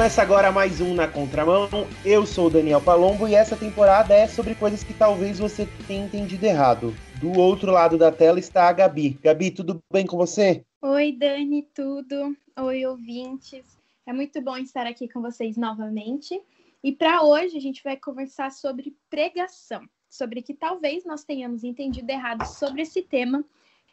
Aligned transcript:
Começa 0.00 0.22
agora 0.22 0.50
mais 0.50 0.80
um 0.80 0.94
Na 0.94 1.06
Contramão. 1.06 1.68
Eu 2.02 2.24
sou 2.24 2.46
o 2.46 2.50
Daniel 2.50 2.80
Palombo 2.80 3.28
e 3.28 3.34
essa 3.34 3.54
temporada 3.54 4.14
é 4.14 4.26
sobre 4.26 4.54
coisas 4.54 4.82
que 4.82 4.94
talvez 4.94 5.38
você 5.38 5.68
tenha 5.86 6.06
entendido 6.06 6.42
errado. 6.46 6.94
Do 7.20 7.38
outro 7.38 7.70
lado 7.70 7.98
da 7.98 8.10
tela 8.10 8.38
está 8.38 8.66
a 8.66 8.72
Gabi. 8.72 9.18
Gabi, 9.22 9.50
tudo 9.50 9.78
bem 9.92 10.06
com 10.06 10.16
você? 10.16 10.64
Oi, 10.80 11.12
Dani, 11.12 11.68
tudo? 11.74 12.34
Oi, 12.58 12.86
ouvintes. 12.86 13.62
É 14.06 14.12
muito 14.14 14.40
bom 14.40 14.56
estar 14.56 14.86
aqui 14.86 15.06
com 15.06 15.20
vocês 15.20 15.58
novamente. 15.58 16.40
E 16.82 16.92
para 16.92 17.22
hoje 17.22 17.58
a 17.58 17.60
gente 17.60 17.84
vai 17.84 17.98
conversar 17.98 18.52
sobre 18.52 18.96
pregação, 19.10 19.82
sobre 20.08 20.40
que 20.40 20.54
talvez 20.54 21.04
nós 21.04 21.24
tenhamos 21.24 21.62
entendido 21.62 22.10
errado 22.10 22.46
sobre 22.46 22.80
esse 22.80 23.02
tema 23.02 23.44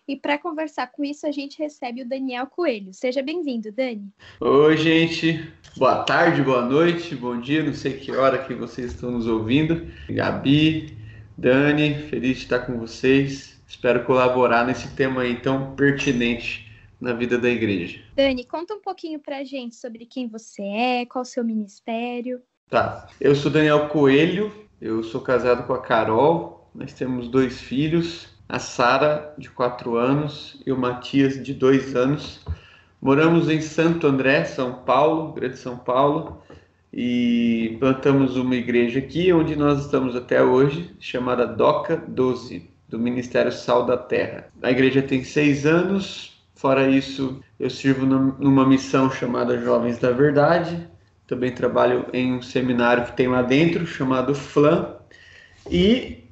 e 0.08 0.16
para 0.16 0.38
conversar 0.38 0.88
com 0.88 1.04
isso, 1.04 1.28
a 1.28 1.32
gente 1.32 1.60
recebe 1.60 2.02
o 2.02 2.08
Daniel 2.08 2.48
Coelho. 2.48 2.94
Seja 2.94 3.22
bem-vindo, 3.22 3.72
Dani. 3.74 4.08
Oi, 4.40 4.78
gente. 4.78 5.52
Boa 5.76 6.04
tarde, 6.04 6.42
boa 6.42 6.62
noite, 6.62 7.14
bom 7.14 7.38
dia. 7.42 7.62
Não 7.62 7.74
sei 7.74 7.98
que 7.98 8.16
hora 8.16 8.38
que 8.38 8.54
vocês 8.54 8.94
estão 8.94 9.12
nos 9.12 9.28
ouvindo. 9.28 9.86
Gabi, 10.10 10.98
Dani, 11.38 11.96
feliz 12.10 12.38
de 12.38 12.44
estar 12.44 12.60
com 12.60 12.80
vocês. 12.80 13.60
Espero 13.68 14.06
colaborar 14.06 14.66
nesse 14.66 14.96
tema 14.96 15.24
aí 15.24 15.42
tão 15.42 15.76
pertinente 15.76 16.72
na 17.02 17.12
vida 17.12 17.38
da 17.38 17.50
igreja. 17.50 18.00
Dani, 18.16 18.46
conta 18.46 18.76
um 18.76 18.82
pouquinho 18.82 19.20
para 19.20 19.40
a 19.40 19.44
gente 19.44 19.76
sobre 19.76 20.06
quem 20.06 20.30
você 20.30 20.64
é, 20.64 21.06
qual 21.06 21.24
o 21.24 21.26
seu 21.26 21.44
ministério. 21.44 22.42
Tá. 22.70 23.10
Eu 23.20 23.36
sou 23.36 23.52
Daniel 23.52 23.90
Coelho, 23.90 24.54
eu 24.80 25.04
sou 25.04 25.20
casado 25.20 25.68
com 25.68 25.74
a 25.74 25.82
Carol, 25.82 26.70
nós 26.74 26.94
temos 26.94 27.28
dois 27.28 27.60
filhos 27.60 28.37
a 28.48 28.60
Sara, 28.60 29.34
de 29.38 29.50
4 29.50 29.96
anos, 29.98 30.62
e 30.66 30.72
o 30.72 30.78
Matias, 30.78 31.42
de 31.44 31.54
2 31.54 31.96
anos. 31.96 32.40
Moramos 33.02 33.50
em 33.50 33.62
Santo 33.62 34.08
André, 34.08 34.46
São 34.46 34.74
Paulo, 34.74 35.34
Grande 35.34 35.58
São 35.58 35.78
Paulo, 35.78 36.42
e 36.92 37.76
plantamos 37.80 38.38
uma 38.38 38.56
igreja 38.56 39.00
aqui, 39.00 39.32
onde 39.34 39.56
nós 39.56 39.86
estamos 39.86 40.16
até 40.16 40.42
hoje, 40.42 40.96
chamada 41.00 41.46
DOCA 41.46 41.98
12, 42.08 42.70
do 42.88 42.98
Ministério 42.98 43.52
Sal 43.52 43.86
da 43.86 43.98
Terra. 43.98 44.48
A 44.64 44.72
igreja 44.72 45.02
tem 45.02 45.24
seis 45.24 45.66
anos, 45.66 46.42
fora 46.56 46.90
isso, 46.90 47.42
eu 47.60 47.70
sirvo 47.70 48.06
numa 48.06 48.66
missão 48.66 49.12
chamada 49.12 49.62
Jovens 49.62 50.00
da 50.00 50.12
Verdade, 50.12 50.88
também 51.28 51.52
trabalho 51.52 52.06
em 52.14 52.34
um 52.34 52.42
seminário 52.42 53.06
que 53.06 53.18
tem 53.18 53.28
lá 53.28 53.42
dentro, 53.42 53.86
chamado 53.86 54.34
FLAM, 54.34 54.96
e 55.70 56.24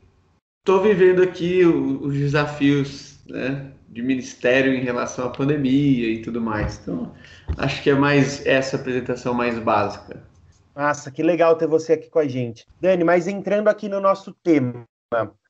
estou 0.65 0.81
vivendo 0.81 1.21
aqui 1.21 1.63
os 1.63 2.11
desafios 2.15 3.19
né, 3.29 3.67
de 3.87 4.01
ministério 4.01 4.73
em 4.73 4.81
relação 4.81 5.27
à 5.27 5.29
pandemia 5.29 6.09
e 6.09 6.23
tudo 6.23 6.41
mais. 6.41 6.79
Então, 6.81 7.11
acho 7.55 7.83
que 7.83 7.91
é 7.91 7.93
mais 7.93 8.43
essa 8.47 8.75
apresentação 8.75 9.31
mais 9.31 9.59
básica. 9.59 10.23
Nossa, 10.75 11.11
que 11.11 11.21
legal 11.21 11.55
ter 11.55 11.67
você 11.67 11.93
aqui 11.93 12.09
com 12.09 12.17
a 12.17 12.27
gente. 12.27 12.65
Dani, 12.81 13.03
mas 13.03 13.27
entrando 13.27 13.67
aqui 13.67 13.87
no 13.87 14.01
nosso 14.01 14.33
tema, 14.43 14.87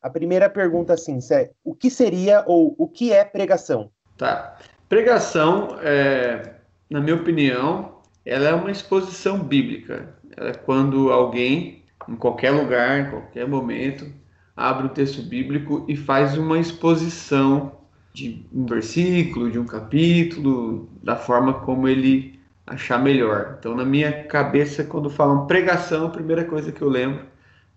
a 0.01 0.09
primeira 0.09 0.49
pergunta 0.49 0.93
assim, 0.93 1.17
é, 1.31 1.49
o 1.63 1.73
que 1.73 1.89
seria 1.89 2.43
ou 2.45 2.75
o 2.77 2.85
que 2.85 3.13
é 3.13 3.23
pregação? 3.23 3.89
Tá. 4.17 4.57
Pregação, 4.89 5.77
é, 5.81 6.55
na 6.89 6.99
minha 6.99 7.15
opinião, 7.15 7.99
ela 8.25 8.49
é 8.49 8.53
uma 8.53 8.69
exposição 8.69 9.39
bíblica. 9.39 10.13
Ela 10.35 10.49
é 10.49 10.53
quando 10.53 11.09
alguém, 11.09 11.85
em 12.09 12.17
qualquer 12.17 12.51
lugar, 12.51 12.99
em 12.99 13.09
qualquer 13.09 13.47
momento, 13.47 14.05
abre 14.55 14.87
o 14.87 14.89
texto 14.89 15.21
bíblico 15.21 15.85
e 15.87 15.95
faz 15.95 16.37
uma 16.37 16.59
exposição 16.59 17.73
de 18.13 18.45
um 18.53 18.65
versículo, 18.65 19.51
de 19.51 19.59
um 19.59 19.65
capítulo, 19.65 20.89
da 21.03 21.17
forma 21.17 21.53
como 21.53 21.87
ele 21.87 22.39
achar 22.65 22.97
melhor. 22.97 23.57
Então, 23.59 23.75
na 23.75 23.83
minha 23.83 24.23
cabeça, 24.23 24.83
quando 24.83 25.09
falam 25.09 25.45
pregação, 25.45 26.07
a 26.07 26.09
primeira 26.09 26.45
coisa 26.45 26.71
que 26.71 26.81
eu 26.81 26.89
lembro, 26.89 27.25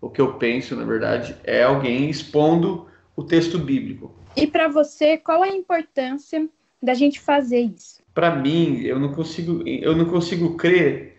o 0.01 0.09
que 0.09 0.21
eu 0.21 0.35
penso, 0.35 0.77
na 0.77 0.85
verdade, 0.85 1.35
é 1.43 1.65
alguém 1.65 2.09
expondo 2.09 2.87
o 3.17 3.25
texto 3.25 3.59
bíblico. 3.59 4.15
E 4.37 4.47
para 4.47 4.69
você, 4.69 5.19
qual 5.19 5.43
a 5.43 5.49
importância 5.49 6.49
da 6.81 6.95
gente 6.95 7.19
fazer 7.19 7.61
isso? 7.61 8.01
Para 8.15 8.37
mim, 8.37 8.83
eu 8.83 8.99
não 8.99 9.13
consigo, 9.13 9.63
eu 9.67 9.97
não 9.97 10.05
consigo 10.05 10.57
crer 10.57 11.19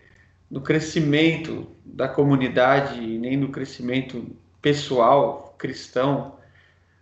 no 0.50 0.62
crescimento 0.62 1.66
da 1.84 2.08
comunidade 2.08 3.00
nem 3.00 3.36
no 3.36 3.48
crescimento 3.48 4.26
pessoal 4.60 5.49
cristão 5.60 6.34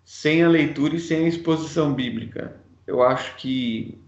sem 0.05 0.43
a 0.43 0.49
leitura 0.49 0.97
e 0.97 1.01
sem 1.01 1.25
a 1.25 1.29
exposição 1.29 1.95
bíblica. 1.95 2.57
Eu 2.87 3.03
acho 3.03 3.37
que 3.37 3.99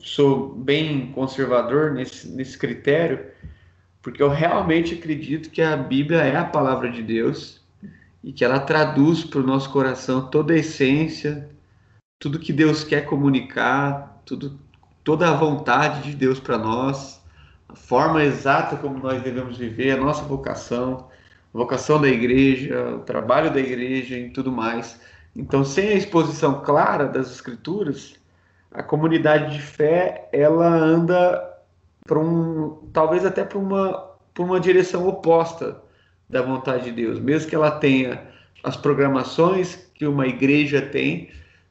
sou 0.00 0.54
bem 0.54 1.12
conservador 1.12 1.92
nesse, 1.92 2.28
nesse 2.28 2.58
critério, 2.58 3.24
porque 4.02 4.22
eu 4.22 4.28
realmente 4.28 4.94
acredito 4.94 5.50
que 5.50 5.62
a 5.62 5.76
Bíblia 5.76 6.18
é 6.18 6.36
a 6.36 6.44
palavra 6.44 6.90
de 6.90 7.02
Deus 7.02 7.60
e 8.22 8.32
que 8.32 8.44
ela 8.44 8.60
traduz 8.60 9.24
para 9.24 9.40
o 9.40 9.46
nosso 9.46 9.70
coração 9.70 10.28
toda 10.28 10.52
a 10.52 10.58
essência, 10.58 11.48
tudo 12.20 12.38
que 12.38 12.52
Deus 12.52 12.84
quer 12.84 13.06
comunicar, 13.06 14.20
tudo, 14.24 14.58
toda 15.04 15.30
a 15.30 15.36
vontade 15.36 16.10
de 16.10 16.16
Deus 16.16 16.40
para 16.40 16.58
nós, 16.58 17.22
a 17.68 17.74
forma 17.74 18.22
exata 18.22 18.76
como 18.76 18.98
nós 18.98 19.22
devemos 19.22 19.56
viver, 19.56 19.92
a 19.92 20.00
nossa 20.00 20.22
vocação 20.22 21.08
vocação 21.56 22.00
da 22.00 22.08
igreja, 22.08 22.96
o 22.96 22.98
trabalho 23.00 23.50
da 23.50 23.58
igreja 23.58 24.16
e 24.16 24.28
tudo 24.28 24.52
mais. 24.52 25.00
Então, 25.34 25.64
sem 25.64 25.88
a 25.88 25.94
exposição 25.94 26.60
clara 26.60 27.06
das 27.06 27.30
escrituras, 27.30 28.14
a 28.70 28.82
comunidade 28.82 29.54
de 29.54 29.62
fé 29.62 30.28
ela 30.32 30.66
anda 30.66 31.54
para 32.06 32.18
um, 32.18 32.88
talvez 32.92 33.24
até 33.24 33.42
para 33.42 33.58
uma, 33.58 34.10
para 34.34 34.44
uma 34.44 34.60
direção 34.60 35.08
oposta 35.08 35.80
da 36.28 36.42
vontade 36.42 36.84
de 36.84 36.92
Deus, 36.92 37.18
mesmo 37.18 37.48
que 37.48 37.54
ela 37.54 37.70
tenha 37.70 38.22
as 38.62 38.76
programações 38.76 39.90
que 39.94 40.06
uma 40.06 40.26
igreja 40.26 40.82
tem, 40.82 41.30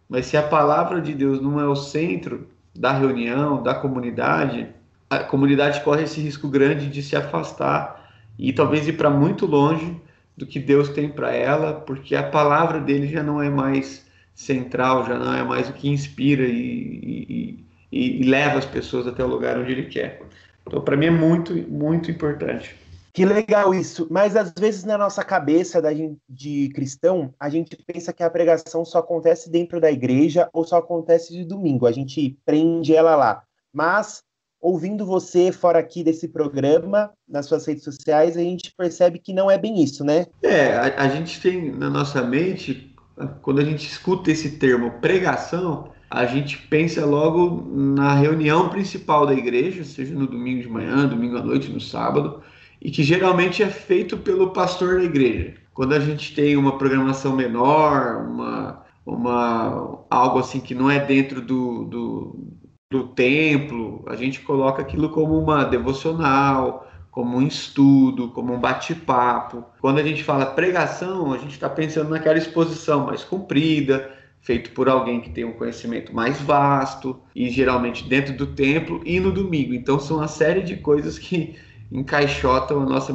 mas 0.10 0.26
se 0.26 0.36
a 0.36 0.44
palavra 0.44 1.00
de 1.00 1.14
Deus 1.14 1.42
não 1.42 1.60
é 1.60 1.68
o 1.68 1.76
centro 1.76 2.48
da 2.74 2.92
reunião, 2.92 3.62
da 3.62 3.76
comunidade, 3.76 4.68
a 5.10 5.20
comunidade 5.20 5.82
corre 5.82 6.04
esse 6.04 6.20
risco 6.20 6.48
grande 6.48 6.90
de 6.90 7.04
se 7.04 7.16
afastar 7.16 8.05
e 8.38 8.54
talvez 8.54 8.88
ir 8.88 8.94
para 8.94 9.10
muito 9.10 9.46
longe 9.46 10.00
do 10.36 10.46
que 10.46 10.60
Deus 10.60 10.90
tem 10.90 11.10
para 11.10 11.34
ela, 11.34 11.74
porque 11.74 12.16
a 12.16 12.30
palavra 12.30 12.80
dele 12.80 13.08
já 13.08 13.24
não 13.24 13.42
é 13.42 13.50
mais 13.50 14.06
central, 14.34 15.06
já 15.06 15.18
não 15.18 15.34
é 15.34 15.44
mais 15.44 15.70
o 15.70 15.74
que 15.74 15.90
inspira 15.90 16.44
e, 16.44 17.58
e, 17.92 18.20
e, 18.20 18.24
leva 18.24 18.60
as 18.60 18.66
pessoas 18.66 19.08
até 19.08 19.24
o 19.24 19.28
lugar 19.28 19.58
onde 19.58 19.72
ele 19.72 19.86
quer. 19.86 20.22
Então, 20.68 20.82
para 20.82 20.98
mim 20.98 21.06
é 21.06 21.12
muito, 21.12 21.54
muito 21.70 22.12
importante. 22.12 22.76
Que 23.14 23.24
legal 23.24 23.74
isso. 23.74 24.08
Mas 24.12 24.36
às 24.36 24.52
vezes 24.52 24.84
na 24.84 24.98
nossa 24.98 25.24
cabeça 25.24 25.82
da 25.82 25.94
gente, 25.94 26.18
de 26.28 26.70
cristão, 26.76 27.34
a 27.40 27.48
gente 27.48 27.78
pensa 27.88 28.12
que 28.12 28.22
a 28.22 28.30
pregação 28.30 28.84
só 28.84 29.00
acontece 29.00 29.50
dentro 29.50 29.80
da 29.80 29.90
igreja 29.90 30.50
ou 30.52 30.66
só 30.66 30.78
acontece 30.78 31.32
de 31.32 31.46
domingo. 31.46 31.88
A 31.88 31.94
gente 31.94 32.38
prende 32.46 32.94
ela 32.94 33.16
lá. 33.16 33.44
Mas 33.72 34.22
ouvindo 34.62 35.06
você 35.06 35.52
fora 35.52 35.80
aqui 35.80 36.04
desse 36.04 36.28
programa, 36.28 37.12
nas 37.28 37.46
suas 37.46 37.66
redes 37.66 37.84
sociais, 37.84 38.36
a 38.36 38.42
gente 38.42 38.74
percebe 38.76 39.20
que 39.20 39.34
não 39.34 39.50
é 39.50 39.58
bem 39.58 39.84
isso, 39.84 40.04
né? 40.04 40.26
É, 40.42 40.74
a, 40.74 41.04
a 41.04 41.08
gente 41.10 41.40
tem 41.42 41.72
na 41.72 41.90
nossa 41.90 42.22
mente, 42.22 42.96
quando 43.42 43.62
a 43.62 43.64
gente 43.64 43.88
escuta 43.88 44.32
esse 44.32 44.58
termo 44.58 45.00
pregação, 45.00 45.92
a 46.10 46.26
gente 46.26 46.58
pensa 46.58 47.06
logo 47.06 47.62
na 47.74 48.14
reunião 48.14 48.70
principal 48.70 49.26
da 49.26 49.34
igreja, 49.34 49.84
seja 49.84 50.14
no 50.14 50.28
domingo 50.28 50.62
de 50.62 50.70
manhã, 50.70 51.08
domingo 51.08 51.38
à 51.38 51.42
noite, 51.42 51.72
no 51.72 51.82
sábado, 51.82 52.42
e 52.82 52.92
que 52.92 53.04
geralmente 53.04 53.64
é 53.64 53.68
feito 53.68 54.18
pelo 54.18 54.52
pastor 54.52 55.00
da 55.00 55.04
igreja. 55.04 55.56
Quando 55.74 55.94
a 55.94 56.00
gente 56.00 56.34
tem 56.34 56.56
uma 56.56 56.78
programação 56.78 57.36
menor, 57.36 58.28
uma, 58.28 58.86
uma 59.06 60.06
algo 60.10 60.40
assim 60.40 60.60
que 60.60 60.74
não 60.74 60.90
é 60.90 61.04
dentro 61.04 61.42
do, 61.42 61.84
do 61.84 62.48
do 62.92 63.08
templo, 63.08 64.04
a 64.08 64.16
gente 64.16 64.42
coloca 64.42 64.82
aquilo 64.82 65.10
como 65.10 65.38
uma 65.38 65.64
devocional, 65.64 66.88
como 67.10 67.38
um 67.38 67.42
estudo, 67.42 68.30
como 68.30 68.54
um 68.54 68.60
bate-papo. 68.60 69.64
Quando 69.80 70.00
a 70.00 70.04
gente 70.04 70.24
fala 70.24 70.46
pregação, 70.46 71.34
a 71.34 71.38
gente 71.38 71.54
está 71.54 71.70
pensando 71.70 72.10
naquela 72.10 72.38
exposição 72.38 73.06
mais 73.06 73.24
comprida, 73.24 74.12
feito 74.42 74.72
por 74.72 74.88
alguém 74.88 75.20
que 75.20 75.32
tem 75.32 75.44
um 75.44 75.54
conhecimento 75.54 76.14
mais 76.14 76.40
vasto 76.42 77.20
e 77.34 77.50
geralmente 77.50 78.08
dentro 78.08 78.36
do 78.38 78.48
templo 78.48 79.02
e 79.04 79.20
no 79.20 79.32
domingo. 79.32 79.74
Então 79.74 80.00
são 80.00 80.18
uma 80.18 80.28
série 80.28 80.62
de 80.62 80.76
coisas 80.76 81.18
que 81.18 81.56
encaixotam 81.92 82.82
a 82.82 82.86
nossa, 82.86 83.14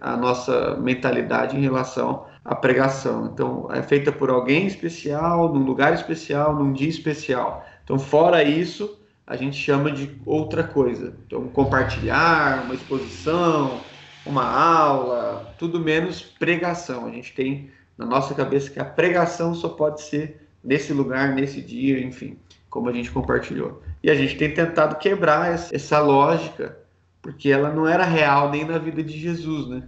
a 0.00 0.16
nossa 0.16 0.76
mentalidade 0.76 1.56
em 1.56 1.60
relação 1.60 2.26
à 2.44 2.54
pregação. 2.54 3.30
Então 3.32 3.68
é 3.72 3.82
feita 3.82 4.12
por 4.12 4.30
alguém 4.30 4.66
especial, 4.66 5.52
num 5.52 5.64
lugar 5.64 5.92
especial, 5.94 6.54
num 6.54 6.72
dia 6.72 6.88
especial. 6.88 7.66
Então 7.82 7.98
fora 7.98 8.44
isso, 8.44 8.98
a 9.28 9.36
gente 9.36 9.58
chama 9.58 9.92
de 9.92 10.18
outra 10.24 10.64
coisa. 10.64 11.14
Então, 11.26 11.48
compartilhar, 11.48 12.64
uma 12.64 12.74
exposição, 12.74 13.78
uma 14.24 14.42
aula, 14.42 15.54
tudo 15.58 15.78
menos 15.78 16.22
pregação. 16.22 17.04
A 17.04 17.10
gente 17.10 17.34
tem 17.34 17.70
na 17.98 18.06
nossa 18.06 18.34
cabeça 18.34 18.70
que 18.70 18.80
a 18.80 18.86
pregação 18.86 19.54
só 19.54 19.68
pode 19.68 20.00
ser 20.00 20.48
nesse 20.64 20.94
lugar, 20.94 21.34
nesse 21.34 21.60
dia, 21.60 22.00
enfim, 22.00 22.38
como 22.70 22.88
a 22.88 22.92
gente 22.92 23.10
compartilhou. 23.10 23.82
E 24.02 24.10
a 24.10 24.14
gente 24.14 24.34
tem 24.34 24.54
tentado 24.54 24.96
quebrar 24.96 25.52
essa 25.52 26.00
lógica 26.00 26.78
porque 27.20 27.50
ela 27.50 27.70
não 27.70 27.86
era 27.86 28.04
real 28.04 28.50
nem 28.50 28.64
na 28.64 28.78
vida 28.78 29.02
de 29.02 29.18
Jesus, 29.18 29.68
né? 29.68 29.82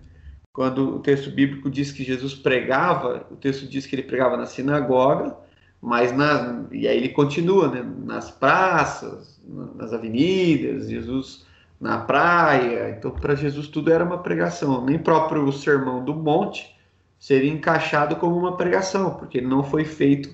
Quando 0.53 0.97
o 0.97 0.99
texto 0.99 1.31
bíblico 1.31 1.71
diz 1.71 1.93
que 1.93 2.05
Jesus 2.05 2.35
pregava, 2.35 3.27
o 3.31 3.37
texto 3.37 3.67
diz 3.67 3.87
que 3.87 3.95
ele 3.95 4.03
pregava 4.03 4.37
na 4.37 4.45
sinagoga, 4.45 5.35
mas 5.81 6.15
na, 6.17 6.65
e 6.71 6.87
aí 6.87 6.97
ele 6.97 7.09
continua, 7.11 7.69
né? 7.69 7.85
Nas 8.05 8.31
praças, 8.31 9.41
nas 9.77 9.93
avenidas, 9.93 10.89
Jesus 10.89 11.47
na 11.81 11.99
praia. 11.99 12.95
Então, 12.97 13.11
para 13.11 13.35
Jesus 13.35 13.67
tudo 13.69 13.91
era 13.91 14.05
uma 14.05 14.19
pregação. 14.19 14.85
Nem 14.85 14.99
próprio 14.99 15.45
o 15.45 15.53
sermão 15.53 16.05
do 16.05 16.15
monte 16.15 16.77
seria 17.19 17.51
encaixado 17.51 18.17
como 18.17 18.37
uma 18.37 18.57
pregação, 18.57 19.15
porque 19.15 19.39
ele 19.39 19.47
não 19.47 19.63
foi 19.63 19.85
feito 19.85 20.31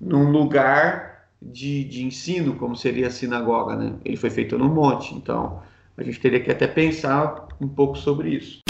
num 0.00 0.30
lugar 0.30 1.28
de, 1.40 1.84
de 1.84 2.04
ensino, 2.04 2.54
como 2.54 2.76
seria 2.76 3.06
a 3.06 3.10
sinagoga, 3.10 3.76
né? 3.76 3.94
Ele 4.04 4.16
foi 4.16 4.30
feito 4.30 4.58
no 4.58 4.68
monte. 4.68 5.14
Então, 5.14 5.62
a 5.96 6.02
gente 6.02 6.20
teria 6.20 6.40
que 6.40 6.50
até 6.50 6.66
pensar 6.66 7.48
um 7.60 7.68
pouco 7.68 7.96
sobre 7.96 8.30
isso. 8.30 8.60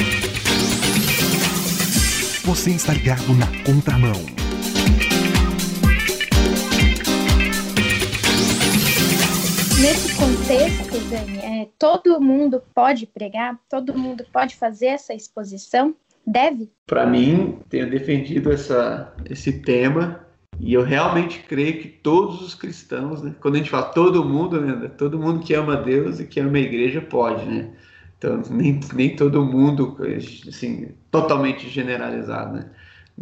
Você 2.45 2.71
está 2.71 2.93
ligado 2.93 3.33
na 3.35 3.47
contramão. 3.65 4.42
Contexto, 10.77 11.11
Dani, 11.11 11.39
é, 11.39 11.69
todo 11.79 12.21
mundo 12.21 12.63
pode 12.75 13.07
pregar? 13.07 13.59
Todo 13.69 13.97
mundo 13.97 14.25
pode 14.33 14.57
fazer 14.57 14.87
essa 14.87 15.15
exposição? 15.15 15.95
Deve? 16.27 16.71
Para 16.87 17.07
mim, 17.07 17.59
tenho 17.69 17.91
defendido 17.91 18.53
essa, 18.53 19.13
esse 19.29 19.61
tema 19.61 20.25
e 20.61 20.73
eu 20.73 20.83
realmente 20.83 21.41
creio 21.41 21.81
que 21.81 21.89
todos 21.89 22.41
os 22.41 22.55
cristãos, 22.55 23.23
né, 23.23 23.35
quando 23.41 23.57
a 23.57 23.59
gente 23.59 23.71
fala 23.71 23.87
todo 23.87 24.25
mundo, 24.25 24.61
né, 24.61 24.89
todo 24.97 25.19
mundo 25.19 25.41
que 25.41 25.55
ama 25.55 25.77
Deus 25.77 26.21
e 26.21 26.27
que 26.27 26.39
ama 26.39 26.57
a 26.57 26.61
igreja 26.61 27.01
pode, 27.01 27.45
né? 27.45 27.71
Então, 28.17 28.41
nem, 28.51 28.79
nem 28.95 29.17
todo 29.17 29.45
mundo, 29.45 29.97
assim, 30.47 30.91
totalmente 31.11 31.69
generalizado, 31.69 32.55
né? 32.55 32.71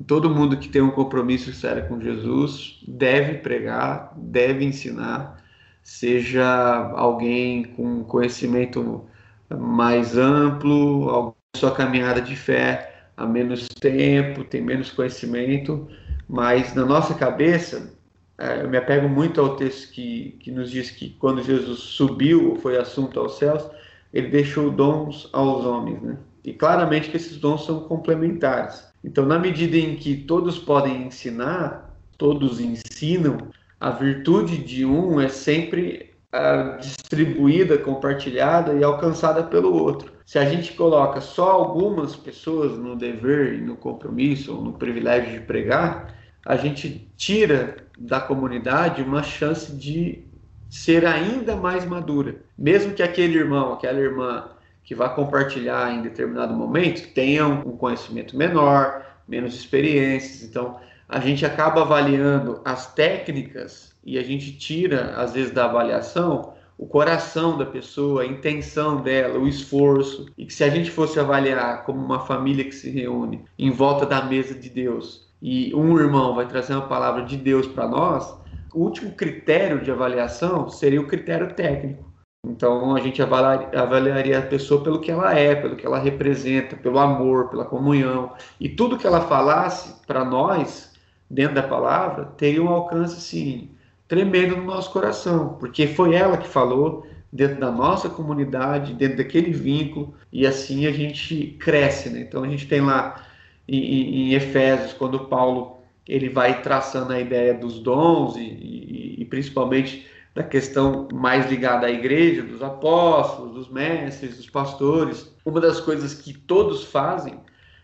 Todo 0.06 0.28
mundo 0.28 0.58
que 0.58 0.68
tem 0.68 0.82
um 0.82 0.90
compromisso 0.90 1.52
sério 1.54 1.88
com 1.88 1.98
Jesus 1.98 2.84
deve 2.86 3.38
pregar, 3.38 4.12
deve 4.16 4.62
ensinar, 4.62 5.39
seja 5.82 6.92
alguém 6.94 7.64
com 7.64 8.04
conhecimento 8.04 9.04
mais 9.50 10.16
amplo, 10.16 11.34
sua 11.56 11.74
caminhada 11.74 12.20
de 12.20 12.36
fé 12.36 12.90
há 13.16 13.26
menos 13.26 13.68
tempo, 13.68 14.44
tem 14.44 14.62
menos 14.62 14.90
conhecimento, 14.90 15.88
mas 16.28 16.74
na 16.74 16.86
nossa 16.86 17.14
cabeça, 17.14 17.92
é, 18.38 18.62
eu 18.62 18.68
me 18.70 18.78
apego 18.78 19.08
muito 19.08 19.40
ao 19.40 19.56
texto 19.56 19.92
que, 19.92 20.36
que 20.40 20.50
nos 20.50 20.70
diz 20.70 20.90
que 20.90 21.10
quando 21.18 21.42
Jesus 21.42 21.80
subiu 21.80 22.56
foi 22.62 22.78
assunto 22.78 23.20
aos 23.20 23.36
céus, 23.36 23.68
ele 24.12 24.28
deixou 24.28 24.70
dons 24.70 25.28
aos 25.32 25.64
homens, 25.64 26.00
né? 26.00 26.16
E 26.42 26.54
claramente 26.54 27.10
que 27.10 27.16
esses 27.16 27.36
dons 27.36 27.66
são 27.66 27.80
complementares. 27.80 28.88
Então, 29.04 29.26
na 29.26 29.38
medida 29.38 29.76
em 29.76 29.96
que 29.96 30.16
todos 30.16 30.58
podem 30.58 31.06
ensinar, 31.06 31.94
todos 32.16 32.58
ensinam, 32.60 33.36
a 33.80 33.90
virtude 33.90 34.58
de 34.58 34.84
um 34.84 35.18
é 35.18 35.28
sempre 35.28 36.10
uh, 36.34 36.78
distribuída, 36.78 37.78
compartilhada 37.78 38.74
e 38.74 38.84
alcançada 38.84 39.42
pelo 39.42 39.72
outro. 39.72 40.12
Se 40.26 40.38
a 40.38 40.44
gente 40.44 40.74
coloca 40.74 41.20
só 41.20 41.50
algumas 41.50 42.14
pessoas 42.14 42.78
no 42.78 42.94
dever 42.94 43.54
e 43.54 43.60
no 43.60 43.74
compromisso 43.74 44.54
ou 44.54 44.62
no 44.62 44.74
privilégio 44.74 45.32
de 45.32 45.40
pregar, 45.40 46.14
a 46.44 46.56
gente 46.56 47.10
tira 47.16 47.78
da 47.98 48.20
comunidade 48.20 49.02
uma 49.02 49.22
chance 49.22 49.72
de 49.72 50.24
ser 50.68 51.06
ainda 51.06 51.56
mais 51.56 51.84
madura. 51.84 52.36
Mesmo 52.56 52.92
que 52.92 53.02
aquele 53.02 53.38
irmão, 53.38 53.72
aquela 53.72 53.98
irmã 53.98 54.48
que 54.84 54.94
vai 54.94 55.12
compartilhar 55.14 55.92
em 55.92 56.02
determinado 56.02 56.54
momento 56.54 57.12
tenha 57.12 57.46
um 57.46 57.76
conhecimento 57.76 58.36
menor, 58.36 59.04
menos 59.26 59.54
experiências. 59.54 60.42
Então, 60.42 60.78
a 61.10 61.20
gente 61.20 61.44
acaba 61.44 61.82
avaliando 61.82 62.60
as 62.64 62.94
técnicas 62.94 63.94
e 64.04 64.18
a 64.18 64.22
gente 64.22 64.56
tira, 64.56 65.14
às 65.16 65.32
vezes, 65.32 65.52
da 65.52 65.64
avaliação 65.64 66.54
o 66.80 66.86
coração 66.86 67.58
da 67.58 67.66
pessoa, 67.66 68.22
a 68.22 68.26
intenção 68.26 69.02
dela, 69.02 69.38
o 69.38 69.46
esforço. 69.46 70.24
E 70.38 70.46
que 70.46 70.54
se 70.54 70.64
a 70.64 70.70
gente 70.70 70.90
fosse 70.90 71.20
avaliar 71.20 71.84
como 71.84 72.02
uma 72.02 72.20
família 72.20 72.64
que 72.64 72.74
se 72.74 72.88
reúne 72.88 73.44
em 73.58 73.70
volta 73.70 74.06
da 74.06 74.22
mesa 74.22 74.54
de 74.54 74.70
Deus 74.70 75.28
e 75.42 75.74
um 75.74 75.98
irmão 75.98 76.34
vai 76.34 76.48
trazer 76.48 76.72
uma 76.72 76.88
palavra 76.88 77.22
de 77.22 77.36
Deus 77.36 77.66
para 77.66 77.86
nós, 77.86 78.34
o 78.72 78.80
último 78.80 79.12
critério 79.12 79.82
de 79.82 79.90
avaliação 79.90 80.70
seria 80.70 81.02
o 81.02 81.06
critério 81.06 81.52
técnico. 81.52 82.10
Então 82.46 82.96
a 82.96 83.00
gente 83.00 83.20
avaliaria 83.20 84.38
a 84.38 84.42
pessoa 84.42 84.82
pelo 84.82 85.00
que 85.00 85.10
ela 85.10 85.38
é, 85.38 85.54
pelo 85.54 85.76
que 85.76 85.84
ela 85.84 85.98
representa, 85.98 86.76
pelo 86.76 86.98
amor, 86.98 87.50
pela 87.50 87.66
comunhão. 87.66 88.32
E 88.58 88.70
tudo 88.70 88.96
que 88.96 89.06
ela 89.06 89.20
falasse 89.20 90.00
para 90.06 90.24
nós, 90.24 90.89
dentro 91.30 91.54
da 91.54 91.62
palavra, 91.62 92.24
teria 92.36 92.62
um 92.62 92.68
alcance 92.68 93.16
assim, 93.16 93.70
tremendo 94.08 94.56
no 94.56 94.64
nosso 94.64 94.90
coração, 94.92 95.56
porque 95.60 95.86
foi 95.86 96.14
ela 96.14 96.36
que 96.36 96.48
falou 96.48 97.06
dentro 97.32 97.60
da 97.60 97.70
nossa 97.70 98.08
comunidade, 98.08 98.94
dentro 98.94 99.18
daquele 99.18 99.52
vínculo, 99.52 100.14
e 100.32 100.44
assim 100.46 100.86
a 100.86 100.92
gente 100.92 101.56
cresce. 101.60 102.10
Né? 102.10 102.20
Então 102.22 102.42
a 102.42 102.48
gente 102.48 102.66
tem 102.66 102.80
lá 102.80 103.24
em, 103.68 104.30
em 104.30 104.34
Efésios, 104.34 104.92
quando 104.92 105.26
Paulo 105.26 105.78
ele 106.08 106.28
vai 106.28 106.60
traçando 106.60 107.12
a 107.12 107.20
ideia 107.20 107.54
dos 107.54 107.78
dons 107.78 108.34
e, 108.36 108.40
e, 108.40 109.16
e, 109.20 109.24
principalmente 109.26 110.08
da 110.34 110.42
questão 110.42 111.06
mais 111.12 111.48
ligada 111.48 111.86
à 111.86 111.90
igreja, 111.90 112.42
dos 112.42 112.62
apóstolos, 112.62 113.54
dos 113.54 113.68
mestres, 113.70 114.36
dos 114.36 114.50
pastores. 114.50 115.32
Uma 115.44 115.60
das 115.60 115.80
coisas 115.80 116.14
que 116.14 116.32
todos 116.32 116.84
fazem 116.84 117.38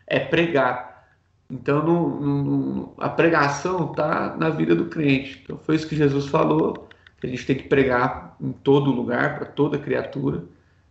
é 0.09 0.19
pregar. 0.19 0.96
Então, 1.51 2.93
a 2.99 3.09
pregação 3.09 3.91
está 3.91 4.37
na 4.37 4.51
vida 4.51 4.75
do 4.75 4.87
crente. 4.87 5.41
Então, 5.43 5.59
foi 5.59 5.77
isso 5.77 5.89
que 5.89 5.97
Jesus 5.97 6.27
falou, 6.27 6.89
que 7.21 7.27
a 7.27 7.31
gente 7.31 7.47
tem 7.47 7.57
que 7.57 7.69
pregar 7.69 8.37
em 8.41 8.53
todo 8.53 8.91
lugar, 8.91 9.37
para 9.37 9.47
toda 9.47 9.79
criatura. 9.79 10.45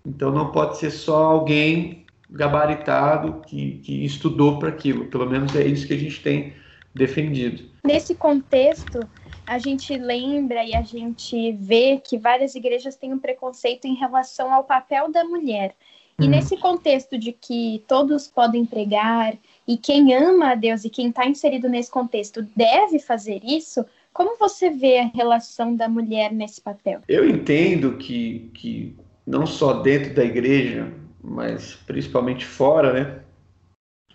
Então, 0.05 0.31
não 0.31 0.51
pode 0.51 0.77
ser 0.77 0.91
só 0.91 1.25
alguém 1.25 2.05
gabaritado 2.29 3.41
que, 3.45 3.79
que 3.79 4.05
estudou 4.05 4.57
para 4.57 4.69
aquilo. 4.69 5.05
Pelo 5.05 5.29
menos 5.29 5.55
é 5.55 5.65
isso 5.65 5.87
que 5.87 5.93
a 5.93 5.99
gente 5.99 6.21
tem 6.21 6.53
defendido. 6.93 7.63
Nesse 7.83 8.15
contexto, 8.15 8.99
a 9.45 9.59
gente 9.59 9.95
lembra 9.97 10.63
e 10.63 10.73
a 10.73 10.81
gente 10.81 11.51
vê 11.51 12.01
que 12.03 12.17
várias 12.17 12.55
igrejas 12.55 12.95
têm 12.95 13.13
um 13.13 13.19
preconceito 13.19 13.85
em 13.85 13.93
relação 13.93 14.53
ao 14.53 14.63
papel 14.63 15.11
da 15.11 15.23
mulher. 15.23 15.75
E 16.17 16.25
hum. 16.25 16.29
nesse 16.29 16.57
contexto 16.57 17.17
de 17.17 17.31
que 17.31 17.83
todos 17.87 18.27
podem 18.27 18.65
pregar 18.65 19.33
e 19.67 19.77
quem 19.77 20.13
ama 20.13 20.51
a 20.51 20.55
Deus 20.55 20.83
e 20.83 20.89
quem 20.89 21.09
está 21.09 21.25
inserido 21.25 21.67
nesse 21.67 21.89
contexto 21.89 22.45
deve 22.55 22.99
fazer 22.99 23.41
isso, 23.43 23.85
como 24.13 24.37
você 24.37 24.69
vê 24.69 24.99
a 24.99 25.11
relação 25.13 25.75
da 25.75 25.89
mulher 25.89 26.31
nesse 26.31 26.61
papel? 26.61 27.01
Eu 27.07 27.27
entendo 27.27 27.97
que, 27.97 28.49
que 28.53 28.95
não 29.25 29.45
só 29.45 29.73
dentro 29.81 30.13
da 30.13 30.23
igreja, 30.23 30.91
mas 31.21 31.75
principalmente 31.85 32.45
fora, 32.45 32.93
né? 32.93 33.19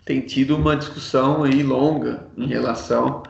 tem 0.05 0.21
tido 0.21 0.55
uma 0.55 0.75
discussão 0.75 1.43
aí 1.43 1.61
longa 1.61 2.27
em 2.35 2.47
relação 2.47 3.23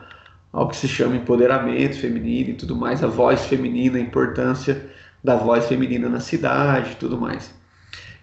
ao 0.52 0.68
que 0.68 0.76
se 0.76 0.88
chama 0.88 1.16
empoderamento 1.16 1.98
feminino 1.98 2.50
e 2.50 2.54
tudo 2.54 2.76
mais, 2.76 3.02
a 3.02 3.06
voz 3.06 3.46
feminina, 3.46 3.98
a 3.98 4.00
importância 4.00 4.90
da 5.22 5.36
voz 5.36 5.66
feminina 5.66 6.08
na 6.08 6.20
cidade 6.20 6.92
e 6.92 6.96
tudo 6.96 7.20
mais. 7.20 7.54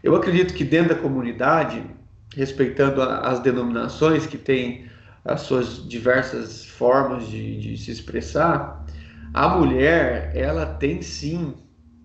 Eu 0.04 0.16
acredito 0.16 0.54
que 0.54 0.64
dentro 0.64 0.96
da 0.96 1.02
comunidade, 1.02 1.84
respeitando 2.36 3.02
as 3.02 3.40
denominações 3.40 4.26
que 4.26 4.38
têm 4.38 4.90
as 5.26 5.42
suas 5.42 5.88
diversas 5.88 6.66
formas 6.66 7.28
de, 7.28 7.60
de 7.60 7.78
se 7.78 7.92
expressar, 7.92 8.86
a 9.34 9.48
mulher, 9.50 10.32
ela 10.36 10.66
tem 10.66 11.02
sim 11.02 11.56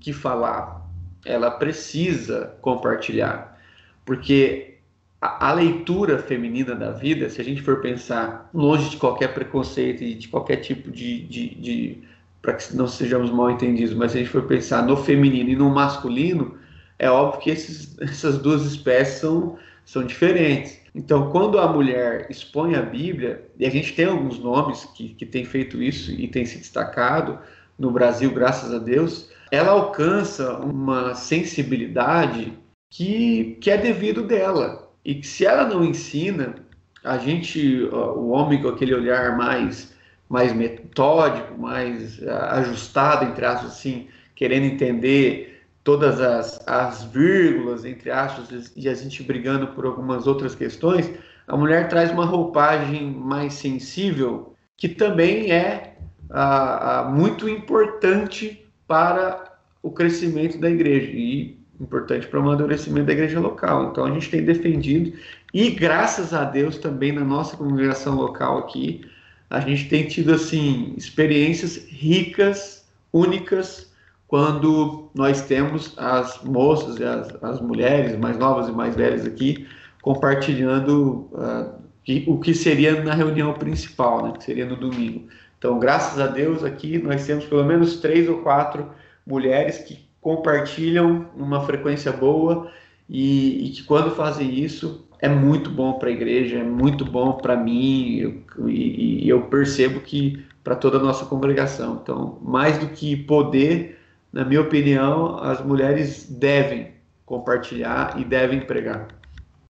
que 0.00 0.12
falar, 0.12 0.87
ela 1.25 1.50
precisa 1.50 2.57
compartilhar, 2.61 3.59
porque 4.04 4.75
a, 5.21 5.52
leitura 5.54 6.19
feminina 6.19 6.75
da 6.75 6.90
vida, 6.90 7.31
se 7.31 7.40
a 7.40 7.45
gente 7.45 7.62
for 7.62 7.81
pensar 7.81 8.50
longe 8.52 8.90
de 8.90 8.99
qualquer 8.99 9.33
preconceito 9.33 10.04
e 10.04 10.14
de 10.14 10.28
qualquer 10.28 10.57
tipo 10.57 10.90
de, 10.90 11.26
de, 11.26 11.54
de 11.54 12.02
para 12.43 12.52
que 12.52 12.76
não 12.76 12.87
sejamos 12.87 13.31
mal 13.31 13.50
entendidos, 13.50 13.95
mas 13.95 14.12
se 14.12 14.19
a 14.19 14.21
gente 14.21 14.31
for 14.31 14.43
pensar 14.43 14.85
no 14.85 14.99
feminino 14.99 15.49
e 15.49 15.57
no 15.57 15.71
masculino, 15.71 16.59
é 16.99 17.09
óbvio 17.09 17.40
que 17.40 17.50
esses, 17.50 17.97
essas 18.02 18.37
duas 18.38 18.66
espécies 18.66 19.21
são, 19.21 19.57
são 19.84 20.04
diferentes. 20.04 20.80
Então, 20.94 21.30
quando 21.30 21.58
a 21.58 21.70
mulher 21.70 22.26
expõe 22.30 22.74
a 22.74 22.82
Bíblia, 22.82 23.44
e 23.58 23.66
a 23.66 23.70
gente 23.70 23.94
tem 23.94 24.06
alguns 24.06 24.38
nomes 24.38 24.84
que, 24.94 25.10
que 25.10 25.26
têm 25.26 25.44
feito 25.44 25.82
isso 25.82 26.12
e 26.12 26.28
têm 26.28 26.44
se 26.44 26.58
destacado 26.58 27.38
no 27.78 27.90
Brasil, 27.90 28.30
graças 28.32 28.72
a 28.72 28.78
Deus, 28.78 29.30
ela 29.50 29.72
alcança 29.72 30.56
uma 30.58 31.14
sensibilidade 31.14 32.52
que, 32.90 33.58
que 33.60 33.70
é 33.70 33.76
devido 33.76 34.22
dela 34.22 34.88
e 35.04 35.16
que 35.16 35.26
se 35.26 35.44
ela 35.44 35.66
não 35.66 35.84
ensina, 35.84 36.54
a 37.02 37.18
gente, 37.18 37.84
o 37.92 38.28
homem 38.28 38.62
com 38.62 38.68
aquele 38.68 38.94
olhar 38.94 39.36
mais 39.36 39.92
mais 40.28 40.52
metódico, 40.52 41.60
mais 41.60 42.20
ajustado, 42.26 43.26
entre 43.26 43.44
aspas, 43.44 43.72
assim, 43.72 44.08
querendo 44.34 44.64
entender 44.64 45.53
todas 45.84 46.18
as, 46.18 46.66
as 46.66 47.04
vírgulas, 47.04 47.84
entre 47.84 48.10
aspas, 48.10 48.72
e 48.74 48.88
a 48.88 48.94
gente 48.94 49.22
brigando 49.22 49.68
por 49.68 49.84
algumas 49.84 50.26
outras 50.26 50.54
questões, 50.54 51.12
a 51.46 51.56
mulher 51.56 51.88
traz 51.88 52.10
uma 52.10 52.24
roupagem 52.24 53.10
mais 53.12 53.52
sensível, 53.52 54.54
que 54.78 54.88
também 54.88 55.52
é 55.52 55.98
ah, 56.30 57.00
ah, 57.00 57.04
muito 57.10 57.46
importante 57.46 58.66
para 58.88 59.52
o 59.82 59.90
crescimento 59.90 60.58
da 60.58 60.70
igreja 60.70 61.10
e 61.12 61.62
importante 61.78 62.26
para 62.26 62.40
o 62.40 62.42
amadurecimento 62.42 63.06
da 63.06 63.12
igreja 63.12 63.38
local. 63.38 63.90
Então 63.90 64.06
a 64.06 64.10
gente 64.10 64.30
tem 64.30 64.42
defendido 64.42 65.12
e 65.52 65.70
graças 65.70 66.32
a 66.32 66.44
Deus 66.44 66.78
também 66.78 67.12
na 67.12 67.24
nossa 67.24 67.56
congregação 67.56 68.14
local 68.14 68.58
aqui, 68.58 69.04
a 69.50 69.60
gente 69.60 69.88
tem 69.88 70.08
tido 70.08 70.32
assim 70.32 70.94
experiências 70.96 71.76
ricas, 71.88 72.86
únicas 73.12 73.92
quando 74.26 75.11
nós 75.14 75.43
temos 75.43 75.95
as 75.97 76.43
moças 76.43 76.99
e 76.99 77.04
as, 77.04 77.43
as 77.43 77.61
mulheres 77.61 78.19
mais 78.19 78.38
novas 78.38 78.69
e 78.69 78.73
mais 78.73 78.95
velhas 78.95 79.26
aqui 79.26 79.66
compartilhando 80.02 81.31
uh, 81.33 81.73
que, 82.02 82.25
o 82.28 82.38
que 82.38 82.54
seria 82.54 83.02
na 83.02 83.14
reunião 83.14 83.54
principal, 83.54 84.23
né, 84.23 84.33
que 84.37 84.45
seria 84.45 84.66
no 84.66 84.76
domingo. 84.76 85.26
Então, 85.59 85.78
graças 85.78 86.21
a 86.21 86.26
Deus, 86.26 86.62
aqui 86.62 86.99
nós 86.99 87.26
temos 87.26 87.47
pelo 87.47 87.64
menos 87.64 87.97
três 88.00 88.28
ou 88.28 88.38
quatro 88.38 88.90
mulheres 89.26 89.78
que 89.78 90.07
compartilham 90.21 91.26
numa 91.35 91.64
frequência 91.64 92.12
boa 92.12 92.71
e, 93.09 93.66
e 93.66 93.71
que 93.71 93.83
quando 93.85 94.11
fazem 94.11 94.59
isso 94.59 95.07
é 95.19 95.28
muito 95.28 95.71
bom 95.71 95.95
para 95.95 96.11
a 96.11 96.12
igreja, 96.12 96.59
é 96.59 96.62
muito 96.62 97.02
bom 97.02 97.33
para 97.33 97.57
mim 97.57 98.16
eu, 98.16 98.69
e, 98.69 99.25
e 99.25 99.28
eu 99.28 99.43
percebo 99.43 100.00
que 100.00 100.45
para 100.62 100.75
toda 100.75 100.99
a 100.99 101.02
nossa 101.02 101.25
congregação. 101.25 101.99
Então, 102.02 102.38
mais 102.43 102.76
do 102.76 102.88
que 102.88 103.16
poder, 103.16 103.99
na 104.34 104.44
minha 104.44 104.60
opinião, 104.60 105.38
as 105.38 105.64
mulheres 105.64 106.26
devem 106.28 106.92
compartilhar 107.24 108.20
e 108.20 108.24
devem 108.24 108.60
pregar. 108.60 109.06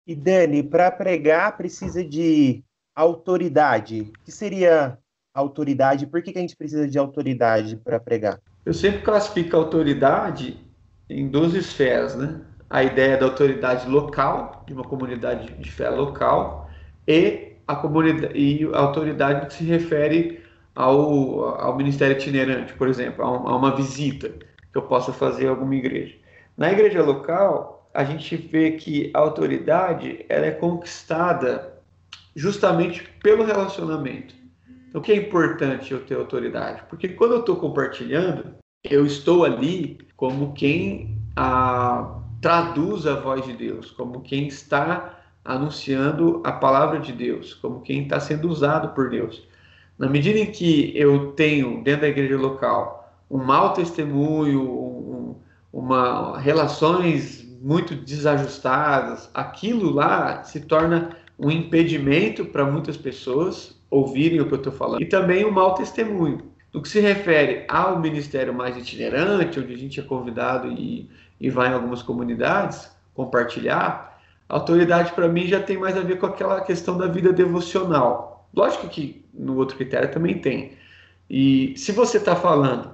E 0.07 0.15
Dani, 0.15 0.63
para 0.63 0.89
pregar 0.89 1.57
precisa 1.57 2.01
de 2.03 2.63
autoridade. 2.95 4.01
O 4.01 4.23
que 4.23 4.31
seria 4.31 4.97
autoridade? 5.33 6.07
Por 6.07 6.21
que, 6.23 6.31
que 6.31 6.37
a 6.37 6.41
gente 6.41 6.55
precisa 6.55 6.87
de 6.87 6.97
autoridade 6.97 7.75
para 7.75 7.99
pregar? 7.99 8.39
Eu 8.65 8.73
sempre 8.73 9.01
classifico 9.01 9.57
a 9.57 9.59
autoridade 9.59 10.57
em 11.09 11.27
duas 11.27 11.53
esferas, 11.53 12.15
né? 12.15 12.39
A 12.69 12.83
ideia 12.83 13.17
da 13.17 13.25
autoridade 13.25 13.87
local, 13.89 14.63
de 14.65 14.73
uma 14.73 14.83
comunidade 14.83 15.53
de 15.55 15.71
fé 15.71 15.89
local, 15.89 16.69
e 17.05 17.57
a 17.67 17.75
comunidade 17.75 18.37
e 18.37 18.63
a 18.73 18.79
autoridade 18.79 19.47
que 19.47 19.55
se 19.55 19.65
refere 19.65 20.41
ao, 20.73 21.43
ao 21.59 21.75
ministério 21.75 22.15
itinerante, 22.15 22.73
por 22.73 22.87
exemplo, 22.87 23.23
a, 23.25 23.29
um, 23.29 23.47
a 23.47 23.57
uma 23.57 23.75
visita 23.75 24.31
que 24.73 24.77
eu 24.79 24.81
possa 24.81 25.13
fazer 25.13 25.47
alguma 25.47 25.75
igreja. 25.75 26.15
Na 26.57 26.71
igreja 26.71 27.03
local, 27.03 27.87
a 27.93 28.03
gente 28.03 28.35
vê 28.35 28.71
que 28.71 29.11
a 29.13 29.19
autoridade 29.19 30.25
ela 30.27 30.47
é 30.47 30.51
conquistada 30.51 31.77
justamente 32.35 33.07
pelo 33.21 33.45
relacionamento. 33.45 34.33
Então, 34.89 34.99
o 34.99 35.03
que 35.03 35.11
é 35.11 35.15
importante 35.15 35.91
eu 35.91 36.03
ter 36.03 36.15
autoridade? 36.15 36.83
Porque 36.89 37.07
quando 37.09 37.33
eu 37.33 37.39
estou 37.41 37.55
compartilhando, 37.55 38.55
eu 38.83 39.05
estou 39.05 39.45
ali 39.45 39.99
como 40.17 40.53
quem 40.53 41.17
a, 41.35 42.19
traduz 42.41 43.05
a 43.05 43.15
voz 43.15 43.45
de 43.45 43.53
Deus, 43.53 43.91
como 43.91 44.21
quem 44.21 44.47
está 44.47 45.19
anunciando 45.45 46.41
a 46.43 46.51
palavra 46.51 46.99
de 46.99 47.11
Deus, 47.11 47.53
como 47.53 47.81
quem 47.81 48.03
está 48.03 48.19
sendo 48.19 48.49
usado 48.49 48.89
por 48.89 49.09
Deus. 49.09 49.47
Na 49.97 50.09
medida 50.09 50.39
em 50.39 50.51
que 50.51 50.91
eu 50.95 51.33
tenho 51.33 51.83
dentro 51.83 52.01
da 52.01 52.07
igreja 52.07 52.37
local 52.37 53.02
um 53.29 53.37
mau 53.37 53.73
testemunho, 53.73 54.61
um, 54.61 55.35
uma 55.71 56.37
relações 56.39 57.43
muito 57.61 57.95
desajustadas, 57.95 59.29
aquilo 59.33 59.89
lá 59.89 60.43
se 60.43 60.59
torna 60.59 61.15
um 61.39 61.49
impedimento 61.49 62.45
para 62.45 62.65
muitas 62.65 62.97
pessoas 62.97 63.81
ouvirem 63.89 64.41
o 64.41 64.47
que 64.47 64.53
eu 64.53 64.57
estou 64.57 64.73
falando 64.73 65.01
e 65.01 65.05
também 65.05 65.45
um 65.45 65.51
mau 65.51 65.73
testemunho. 65.73 66.51
No 66.73 66.81
que 66.81 66.89
se 66.89 66.99
refere 66.99 67.65
ao 67.67 67.99
ministério 67.99 68.53
mais 68.53 68.75
itinerante, 68.75 69.59
onde 69.59 69.73
a 69.73 69.77
gente 69.77 69.99
é 69.99 70.03
convidado 70.03 70.71
e, 70.71 71.09
e 71.39 71.49
vai 71.49 71.69
em 71.69 71.73
algumas 71.73 72.01
comunidades 72.01 72.91
compartilhar, 73.13 74.19
a 74.49 74.55
autoridade 74.55 75.13
para 75.13 75.27
mim 75.27 75.47
já 75.47 75.61
tem 75.61 75.77
mais 75.77 75.95
a 75.95 76.01
ver 76.01 76.17
com 76.19 76.25
aquela 76.25 76.61
questão 76.61 76.97
da 76.97 77.07
vida 77.07 77.31
devocional. 77.31 78.47
Lógico 78.53 78.87
que 78.87 79.23
no 79.33 79.55
outro 79.57 79.77
critério 79.77 80.11
também 80.11 80.39
tem. 80.39 80.73
E 81.29 81.73
se 81.77 81.91
você 81.91 82.17
está 82.17 82.35
falando 82.35 82.91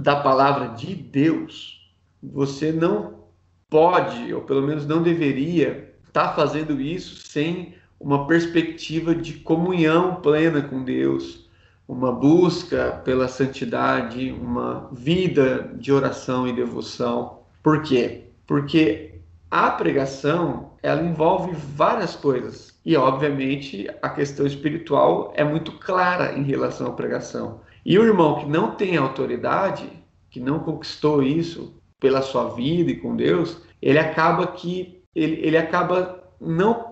da 0.00 0.16
palavra 0.16 0.68
de 0.68 0.94
Deus, 0.94 1.92
você 2.22 2.72
não 2.72 3.20
pode, 3.68 4.32
ou 4.32 4.40
pelo 4.40 4.62
menos 4.62 4.86
não 4.86 5.02
deveria, 5.02 5.94
estar 6.06 6.28
tá 6.28 6.34
fazendo 6.34 6.80
isso 6.80 7.16
sem 7.28 7.74
uma 7.98 8.26
perspectiva 8.26 9.14
de 9.14 9.34
comunhão 9.34 10.16
plena 10.16 10.62
com 10.62 10.82
Deus, 10.82 11.48
uma 11.86 12.10
busca 12.10 13.02
pela 13.04 13.28
santidade, 13.28 14.32
uma 14.32 14.88
vida 14.90 15.70
de 15.74 15.92
oração 15.92 16.48
e 16.48 16.52
devoção. 16.52 17.40
Por 17.62 17.82
quê? 17.82 18.24
Porque 18.46 19.20
a 19.50 19.70
pregação, 19.70 20.70
ela 20.82 21.02
envolve 21.02 21.52
várias 21.52 22.16
coisas. 22.16 22.70
E, 22.86 22.96
obviamente, 22.96 23.86
a 24.00 24.08
questão 24.08 24.46
espiritual 24.46 25.32
é 25.36 25.44
muito 25.44 25.72
clara 25.72 26.38
em 26.38 26.42
relação 26.42 26.86
à 26.86 26.92
pregação. 26.92 27.60
E 27.84 27.98
o 27.98 28.04
irmão 28.04 28.40
que 28.40 28.46
não 28.46 28.72
tem 28.72 28.96
autoridade, 28.96 29.88
que 30.30 30.40
não 30.40 30.60
conquistou 30.60 31.22
isso 31.22 31.74
pela 31.98 32.22
sua 32.22 32.50
vida 32.54 32.90
e 32.90 32.96
com 32.96 33.16
Deus, 33.16 33.62
ele 33.80 33.98
acaba 33.98 34.46
que 34.46 35.02
ele, 35.14 35.40
ele 35.42 35.56
acaba 35.56 36.22
não 36.40 36.90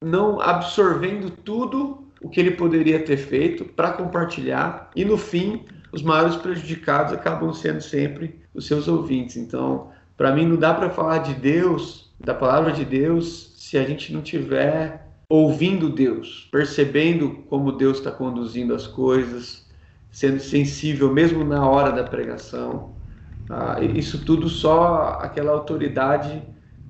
não 0.00 0.38
absorvendo 0.38 1.30
tudo 1.30 2.06
o 2.20 2.28
que 2.28 2.38
ele 2.38 2.50
poderia 2.50 3.02
ter 3.02 3.16
feito 3.16 3.64
para 3.64 3.92
compartilhar 3.92 4.90
e 4.94 5.02
no 5.02 5.16
fim 5.16 5.64
os 5.90 6.02
maiores 6.02 6.36
prejudicados 6.36 7.12
acabam 7.12 7.52
sendo 7.54 7.80
sempre 7.80 8.38
os 8.52 8.66
seus 8.66 8.86
ouvintes. 8.86 9.36
Então, 9.36 9.90
para 10.16 10.34
mim 10.34 10.46
não 10.46 10.56
dá 10.56 10.74
para 10.74 10.90
falar 10.90 11.18
de 11.18 11.34
Deus, 11.34 12.12
da 12.20 12.34
palavra 12.34 12.72
de 12.72 12.84
Deus, 12.84 13.54
se 13.56 13.78
a 13.78 13.84
gente 13.84 14.12
não 14.12 14.20
tiver 14.20 15.06
ouvindo 15.28 15.88
Deus, 15.88 16.48
percebendo 16.50 17.44
como 17.48 17.72
Deus 17.72 17.98
está 17.98 18.10
conduzindo 18.10 18.74
as 18.74 18.86
coisas, 18.86 19.63
sendo 20.14 20.38
sensível 20.38 21.12
mesmo 21.12 21.42
na 21.42 21.68
hora 21.68 21.90
da 21.90 22.04
pregação. 22.04 22.94
Ah, 23.50 23.78
isso 23.82 24.24
tudo 24.24 24.48
só 24.48 25.18
aquela 25.20 25.50
autoridade 25.50 26.40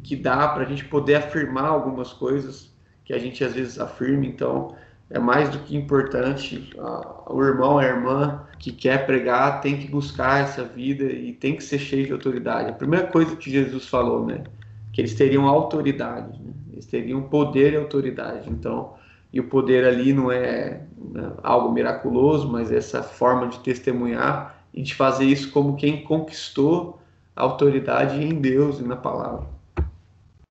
que 0.03 0.15
dá 0.15 0.47
para 0.49 0.63
a 0.65 0.67
gente 0.67 0.85
poder 0.85 1.15
afirmar 1.15 1.69
algumas 1.69 2.13
coisas 2.13 2.71
que 3.03 3.15
a 3.15 3.19
gente 3.19 3.43
às 3.43 3.55
vezes 3.55 3.81
afirma. 3.81 4.27
Então, 4.27 4.77
é 5.09 5.19
mais 5.19 5.49
do 5.49 5.59
que 5.61 5.75
importante. 5.75 6.71
Ah, 6.79 7.23
o 7.33 7.43
irmão, 7.43 7.79
a 7.79 7.85
irmã 7.87 8.47
que 8.59 8.71
quer 8.71 9.07
pregar 9.07 9.63
tem 9.63 9.79
que 9.79 9.89
buscar 9.89 10.43
essa 10.43 10.63
vida 10.63 11.05
e 11.05 11.33
tem 11.33 11.57
que 11.57 11.65
ser 11.65 11.79
cheio 11.79 12.05
de 12.05 12.13
autoridade. 12.13 12.69
A 12.69 12.75
primeira 12.75 13.07
coisa 13.07 13.35
que 13.37 13.51
Jesus 13.51 13.89
falou, 13.89 14.27
né? 14.27 14.45
Que 14.93 15.01
eles 15.01 15.15
teriam 15.15 15.49
autoridade, 15.49 16.39
né? 16.43 16.53
eles 16.71 16.85
teriam 16.85 17.23
poder 17.23 17.73
e 17.73 17.77
autoridade. 17.77 18.51
Então, 18.51 18.95
e 19.35 19.41
o 19.41 19.49
poder 19.49 19.85
ali 19.85 20.13
não 20.13 20.31
é 20.31 20.83
né, 20.97 21.33
algo 21.43 21.73
miraculoso, 21.73 22.49
mas 22.49 22.71
essa 22.71 23.03
forma 23.03 23.49
de 23.49 23.59
testemunhar 23.59 24.65
e 24.73 24.81
de 24.81 24.95
fazer 24.95 25.25
isso 25.25 25.51
como 25.51 25.75
quem 25.75 26.05
conquistou 26.05 27.01
a 27.35 27.43
autoridade 27.43 28.23
em 28.23 28.41
Deus 28.41 28.79
e 28.79 28.85
na 28.85 28.95
palavra. 28.95 29.49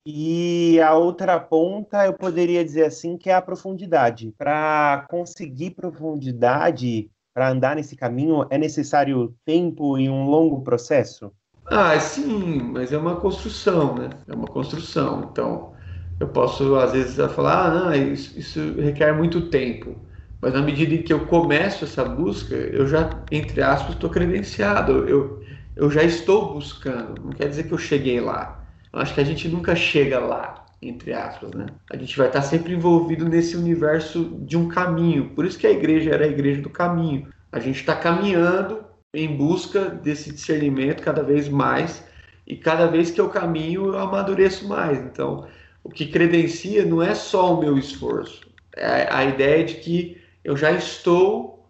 E 0.03 0.81
a 0.81 0.95
outra 0.95 1.39
ponta, 1.39 2.07
eu 2.07 2.13
poderia 2.13 2.65
dizer 2.65 2.85
assim, 2.85 3.17
que 3.17 3.29
é 3.29 3.35
a 3.35 3.41
profundidade. 3.41 4.33
Para 4.35 5.05
conseguir 5.11 5.75
profundidade, 5.75 7.07
para 7.35 7.51
andar 7.51 7.75
nesse 7.75 7.95
caminho, 7.95 8.47
é 8.49 8.57
necessário 8.57 9.35
tempo 9.45 9.95
e 9.99 10.09
um 10.09 10.25
longo 10.25 10.63
processo? 10.63 11.31
Ah, 11.67 11.99
sim, 11.99 12.63
mas 12.63 12.91
é 12.91 12.97
uma 12.97 13.17
construção, 13.17 13.93
né? 13.93 14.09
É 14.27 14.33
uma 14.33 14.47
construção. 14.47 15.29
Então, 15.31 15.71
eu 16.21 16.27
posso, 16.27 16.75
às 16.75 16.91
vezes, 16.91 17.15
falar, 17.33 17.65
ah, 17.65 17.69
não, 17.71 17.95
isso, 17.95 18.37
isso 18.37 18.59
requer 18.79 19.11
muito 19.11 19.49
tempo. 19.49 19.95
Mas 20.39 20.53
na 20.53 20.61
medida 20.61 20.93
em 20.93 21.01
que 21.01 21.11
eu 21.11 21.25
começo 21.25 21.83
essa 21.83 22.05
busca, 22.05 22.53
eu 22.53 22.85
já, 22.85 23.09
entre 23.31 23.59
aspas, 23.59 23.95
estou 23.95 24.07
credenciado. 24.07 25.09
Eu, 25.09 25.41
eu 25.75 25.89
já 25.89 26.03
estou 26.03 26.53
buscando. 26.53 27.19
Não 27.23 27.31
quer 27.31 27.49
dizer 27.49 27.63
que 27.63 27.71
eu 27.71 27.77
cheguei 27.79 28.19
lá. 28.19 28.63
Eu 28.93 28.99
acho 28.99 29.15
que 29.15 29.19
a 29.19 29.23
gente 29.23 29.47
nunca 29.47 29.75
chega 29.75 30.19
lá, 30.19 30.63
entre 30.79 31.11
aspas, 31.11 31.55
né? 31.55 31.65
A 31.91 31.97
gente 31.97 32.15
vai 32.15 32.27
estar 32.27 32.43
sempre 32.43 32.71
envolvido 32.71 33.27
nesse 33.27 33.57
universo 33.57 34.37
de 34.41 34.55
um 34.55 34.67
caminho. 34.67 35.31
Por 35.31 35.43
isso 35.43 35.57
que 35.57 35.65
a 35.65 35.71
igreja 35.71 36.11
era 36.11 36.25
a 36.25 36.29
igreja 36.29 36.61
do 36.61 36.69
caminho. 36.69 37.29
A 37.51 37.59
gente 37.59 37.79
está 37.79 37.95
caminhando 37.95 38.83
em 39.11 39.35
busca 39.35 39.85
desse 39.85 40.31
discernimento 40.31 41.01
cada 41.01 41.23
vez 41.23 41.49
mais. 41.49 42.05
E 42.45 42.55
cada 42.55 42.85
vez 42.85 43.09
que 43.09 43.19
eu 43.19 43.29
caminho, 43.29 43.87
eu 43.87 43.97
amadureço 43.97 44.67
mais. 44.67 44.99
Então, 44.99 45.47
o 45.83 45.89
que 45.89 46.07
credencia 46.07 46.85
não 46.85 47.01
é 47.01 47.15
só 47.15 47.55
o 47.55 47.59
meu 47.59 47.77
esforço, 47.77 48.41
é 48.75 49.07
a 49.11 49.25
ideia 49.25 49.63
de 49.63 49.75
que 49.75 50.21
eu 50.43 50.55
já 50.55 50.71
estou 50.71 51.67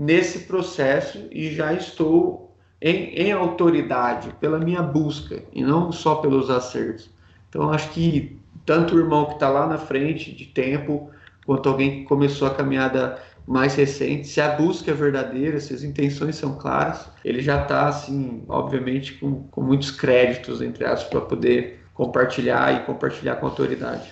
nesse 0.00 0.40
processo 0.40 1.28
e 1.30 1.50
já 1.52 1.72
estou 1.72 2.56
em, 2.80 3.14
em 3.14 3.32
autoridade, 3.32 4.34
pela 4.40 4.58
minha 4.58 4.82
busca, 4.82 5.42
e 5.52 5.62
não 5.62 5.92
só 5.92 6.16
pelos 6.16 6.48
acertos. 6.48 7.10
Então, 7.48 7.70
acho 7.70 7.90
que 7.90 8.38
tanto 8.64 8.94
o 8.94 8.98
irmão 8.98 9.26
que 9.26 9.34
está 9.34 9.48
lá 9.48 9.66
na 9.66 9.76
frente 9.76 10.32
de 10.32 10.46
tempo, 10.46 11.10
quanto 11.44 11.68
alguém 11.68 12.00
que 12.00 12.04
começou 12.04 12.48
a 12.48 12.54
caminhada 12.54 13.20
mais 13.46 13.74
recente, 13.74 14.28
se 14.28 14.40
a 14.40 14.52
busca 14.54 14.90
é 14.90 14.94
verdadeira, 14.94 15.58
se 15.60 15.74
as 15.74 15.82
intenções 15.82 16.36
são 16.36 16.56
claras, 16.56 17.10
ele 17.24 17.42
já 17.42 17.62
está, 17.62 17.88
assim, 17.88 18.44
obviamente, 18.48 19.14
com, 19.14 19.42
com 19.44 19.60
muitos 19.60 19.90
créditos, 19.90 20.62
entre 20.62 20.84
aspas, 20.84 21.10
para 21.10 21.20
poder 21.22 21.79
compartilhar 22.00 22.74
e 22.74 22.86
compartilhar 22.86 23.36
com 23.36 23.44
a 23.44 23.50
autoridade. 23.50 24.10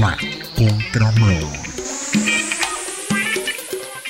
Na 0.00 0.16
contramão. 0.56 1.66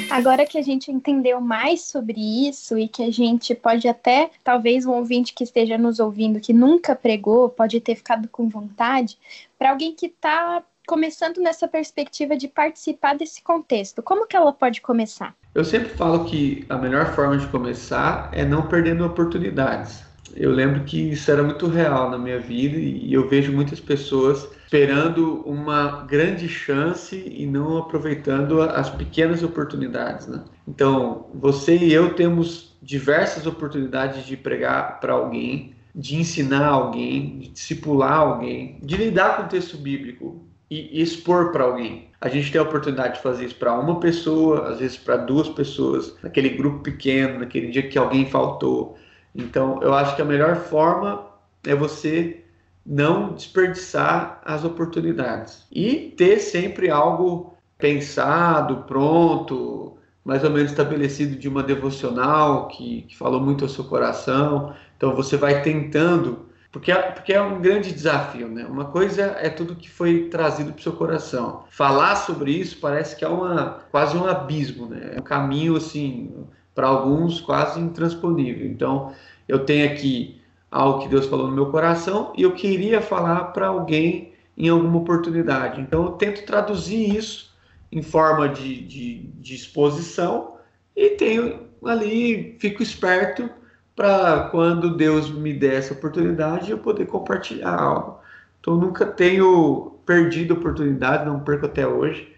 Agora 0.09 0.47
que 0.47 0.57
a 0.57 0.63
gente 0.63 0.93
entendeu 0.93 1.41
mais 1.41 1.83
sobre 1.83 2.49
isso 2.49 2.79
e 2.79 2.87
que 2.87 3.03
a 3.03 3.11
gente 3.11 3.53
pode 3.53 3.89
até, 3.89 4.31
talvez 4.45 4.87
um 4.87 4.93
ouvinte 4.93 5.35
que 5.35 5.43
esteja 5.43 5.77
nos 5.77 5.99
ouvindo 5.99 6.39
que 6.39 6.53
nunca 6.53 6.95
pregou, 6.95 7.49
pode 7.49 7.81
ter 7.81 7.97
ficado 7.97 8.29
com 8.29 8.49
vontade, 8.49 9.19
para 9.59 9.71
alguém 9.71 9.93
que 9.93 10.07
está 10.07 10.63
começando 10.87 11.39
nessa 11.39 11.67
perspectiva 11.67 12.37
de 12.37 12.47
participar 12.47 13.17
desse 13.17 13.43
contexto, 13.43 14.05
como 14.05 14.25
que 14.25 14.37
ela 14.37 14.53
pode 14.53 14.81
começar? 14.81 15.35
Eu 15.53 15.65
sempre 15.65 15.89
falo 15.89 16.25
que 16.27 16.65
a 16.69 16.79
melhor 16.79 17.13
forma 17.13 17.37
de 17.37 17.49
começar 17.49 18.31
é 18.33 18.45
não 18.45 18.69
perdendo 18.69 19.05
oportunidades. 19.05 20.06
Eu 20.37 20.51
lembro 20.53 20.85
que 20.85 21.11
isso 21.11 21.31
era 21.31 21.43
muito 21.43 21.67
real 21.67 22.11
na 22.11 22.19
minha 22.19 22.39
vida 22.39 22.77
e 22.77 23.13
eu 23.13 23.29
vejo 23.29 23.53
muitas 23.53 23.81
pessoas 23.81 24.49
esperando 24.67 25.43
uma 25.47 26.05
grande 26.05 26.49
chance 26.49 27.17
e 27.17 27.47
não 27.47 27.79
aproveitando 27.79 28.61
as 28.61 28.91
pequenas 28.91 29.43
oportunidades, 29.43 30.27
né? 30.27 30.45
Então, 30.69 31.27
você 31.35 31.77
e 31.77 31.93
eu 31.93 32.15
temos 32.15 32.77
diversas 32.83 33.47
oportunidades 33.47 34.27
de 34.27 34.37
pregar 34.37 35.01
para 35.01 35.15
alguém, 35.15 35.75
de 35.95 36.17
ensinar 36.17 36.67
alguém, 36.67 37.39
de 37.39 37.49
discipular 37.49 38.19
alguém, 38.19 38.79
de 38.83 38.97
lidar 38.97 39.37
com 39.37 39.43
o 39.45 39.49
texto 39.49 39.79
bíblico 39.79 40.45
e 40.71 41.01
expor 41.01 41.53
para 41.53 41.65
alguém. 41.65 42.09
A 42.21 42.29
gente 42.29 42.51
tem 42.51 42.61
a 42.61 42.65
oportunidade 42.65 43.15
de 43.15 43.23
fazer 43.23 43.47
isso 43.47 43.55
para 43.55 43.79
uma 43.79 44.01
pessoa, 44.01 44.69
às 44.69 44.81
vezes 44.81 44.97
para 44.97 45.17
duas 45.17 45.49
pessoas, 45.49 46.17
naquele 46.23 46.51
grupo 46.51 46.81
pequeno, 46.81 47.39
naquele 47.39 47.69
dia 47.69 47.89
que 47.89 47.97
alguém 47.97 48.27
faltou. 48.27 48.99
Então, 49.37 49.81
eu 49.83 49.95
acho 49.95 50.17
que 50.17 50.23
a 50.23 50.25
melhor 50.25 50.57
forma 50.57 51.27
é 51.65 51.75
você 51.75 52.43
não 52.85 53.33
desperdiçar 53.33 54.41
as 54.45 54.65
oportunidades 54.65 55.67
e 55.73 56.15
ter 56.17 56.39
sempre 56.39 56.89
algo 56.89 57.55
pensado, 57.79 58.85
pronto, 58.87 59.97
mais 60.25 60.45
ou 60.45 60.51
menos 60.51 60.71
estabelecido 60.71 61.37
de 61.37 61.49
uma 61.49 61.63
devocional 61.63 62.69
que, 62.69 63.03
que 63.03 63.17
falou 63.17 63.41
muito 63.41 63.65
ao 63.65 63.69
seu 63.69 63.85
coração. 63.85 64.75
Então, 64.97 65.15
você 65.15 65.37
vai 65.37 65.63
tentando 65.63 66.47
porque 66.77 66.93
é, 66.93 67.01
porque 67.11 67.33
é 67.33 67.41
um 67.41 67.59
grande 67.59 67.91
desafio, 67.91 68.49
né? 68.49 68.67
Uma 68.67 68.85
coisa 68.85 69.23
é 69.41 69.49
tudo 69.49 69.75
que 69.75 69.89
foi 69.89 70.29
trazido 70.29 70.73
para 70.73 70.81
o 70.81 70.83
seu 70.83 70.93
coração. 70.93 71.65
Falar 71.71 72.17
sobre 72.17 72.51
isso 72.53 72.77
parece 72.79 73.17
que 73.17 73.25
é 73.25 73.29
uma, 73.29 73.79
quase 73.91 74.15
um 74.15 74.27
abismo, 74.27 74.87
né? 74.87 75.13
É 75.15 75.19
um 75.19 75.23
caminho, 75.23 75.75
assim, 75.75 76.35
para 76.77 76.87
alguns 76.87 77.41
quase 77.41 77.81
intransponível. 77.81 78.67
Então, 78.67 79.13
eu 79.49 79.65
tenho 79.65 79.91
aqui 79.91 80.39
algo 80.71 81.01
que 81.01 81.09
Deus 81.09 81.25
falou 81.25 81.49
no 81.49 81.55
meu 81.55 81.71
coração 81.71 82.35
e 82.37 82.43
eu 82.43 82.53
queria 82.53 83.01
falar 83.01 83.47
para 83.47 83.69
alguém 83.69 84.35
em 84.57 84.69
alguma 84.69 84.99
oportunidade. 84.99 85.81
Então, 85.81 86.05
eu 86.05 86.13
tento 86.13 86.45
traduzir 86.45 87.17
isso 87.17 87.57
em 87.91 88.03
forma 88.03 88.47
de, 88.51 88.83
de, 88.83 89.19
de 89.41 89.55
exposição 89.55 90.57
e 90.95 91.11
tenho 91.11 91.61
ali, 91.85 92.57
fico 92.59 92.83
esperto 92.83 93.49
para 93.95 94.49
quando 94.51 94.95
Deus 94.97 95.31
me 95.31 95.55
der 95.55 95.77
essa 95.77 95.95
oportunidade 95.95 96.71
eu 96.71 96.79
poder 96.79 97.07
compartilhar 97.07 97.75
algo. 97.75 98.21
Então, 98.61 98.77
nunca 98.77 99.07
tenho 99.07 99.95
perdido 100.05 100.53
oportunidade, 100.53 101.25
não 101.25 101.41
perco 101.41 101.65
até 101.65 101.87
hoje. 101.87 102.35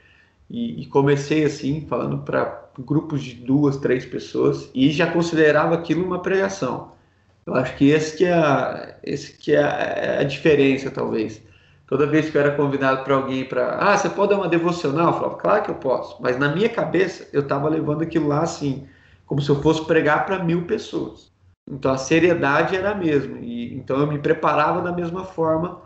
E, 0.48 0.82
e 0.82 0.86
comecei 0.86 1.44
assim, 1.44 1.86
falando 1.88 2.18
para 2.18 2.67
grupos 2.78 3.22
de 3.22 3.34
duas, 3.34 3.76
três 3.76 4.06
pessoas 4.06 4.70
e 4.74 4.90
já 4.90 5.10
considerava 5.10 5.74
aquilo 5.74 6.04
uma 6.04 6.20
pregação. 6.22 6.92
Eu 7.46 7.54
acho 7.54 7.76
que 7.76 7.88
esse 7.90 8.16
que 8.16 8.24
é 8.24 8.32
a, 8.32 8.96
esse 9.02 9.32
que 9.38 9.54
é 9.54 9.62
a, 9.62 9.68
é 9.68 10.20
a 10.20 10.24
diferença, 10.24 10.90
talvez. 10.90 11.42
Toda 11.86 12.06
vez 12.06 12.28
que 12.28 12.36
eu 12.36 12.42
era 12.42 12.54
convidado 12.54 13.02
para 13.04 13.14
alguém 13.14 13.46
para, 13.46 13.78
ah, 13.78 13.96
você 13.96 14.10
pode 14.10 14.30
dar 14.30 14.36
uma 14.36 14.48
devocional? 14.48 15.06
Eu 15.06 15.12
falava, 15.14 15.36
claro 15.36 15.62
que 15.64 15.70
eu 15.70 15.74
posso. 15.76 16.20
Mas 16.20 16.38
na 16.38 16.54
minha 16.54 16.68
cabeça, 16.68 17.26
eu 17.32 17.40
estava 17.40 17.68
levando 17.68 18.02
aquilo 18.02 18.28
lá 18.28 18.42
assim, 18.42 18.86
como 19.26 19.40
se 19.40 19.48
eu 19.48 19.62
fosse 19.62 19.84
pregar 19.86 20.26
para 20.26 20.44
mil 20.44 20.66
pessoas. 20.66 21.32
Então 21.70 21.92
a 21.92 21.98
seriedade 21.98 22.76
era 22.76 22.90
a 22.90 22.94
mesma. 22.94 23.38
E, 23.40 23.74
então 23.74 23.98
eu 23.98 24.06
me 24.06 24.18
preparava 24.18 24.82
da 24.82 24.92
mesma 24.92 25.24
forma, 25.24 25.80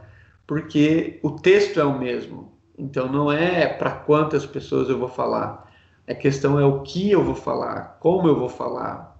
porque 0.46 1.20
o 1.22 1.30
texto 1.30 1.78
é 1.78 1.84
o 1.84 1.98
mesmo. 1.98 2.52
Então 2.76 3.10
não 3.10 3.30
é 3.30 3.66
para 3.68 3.92
quantas 3.92 4.44
pessoas 4.44 4.88
eu 4.88 4.98
vou 4.98 5.08
falar. 5.08 5.71
A 6.08 6.14
questão 6.14 6.58
é 6.58 6.64
o 6.64 6.80
que 6.80 7.10
eu 7.10 7.22
vou 7.22 7.34
falar, 7.34 7.98
como 8.00 8.26
eu 8.28 8.38
vou 8.38 8.48
falar, 8.48 9.16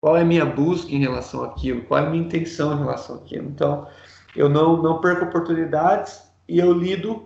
qual 0.00 0.16
é 0.16 0.22
a 0.22 0.24
minha 0.24 0.44
busca 0.44 0.90
em 0.90 0.98
relação 0.98 1.44
àquilo, 1.44 1.82
qual 1.82 2.00
é 2.00 2.06
a 2.06 2.10
minha 2.10 2.24
intenção 2.24 2.74
em 2.74 2.78
relação 2.78 3.16
àquilo. 3.16 3.48
Então 3.48 3.86
eu 4.34 4.48
não, 4.48 4.80
não 4.82 5.00
perco 5.00 5.26
oportunidades 5.26 6.22
e 6.48 6.58
eu 6.58 6.72
lido, 6.72 7.24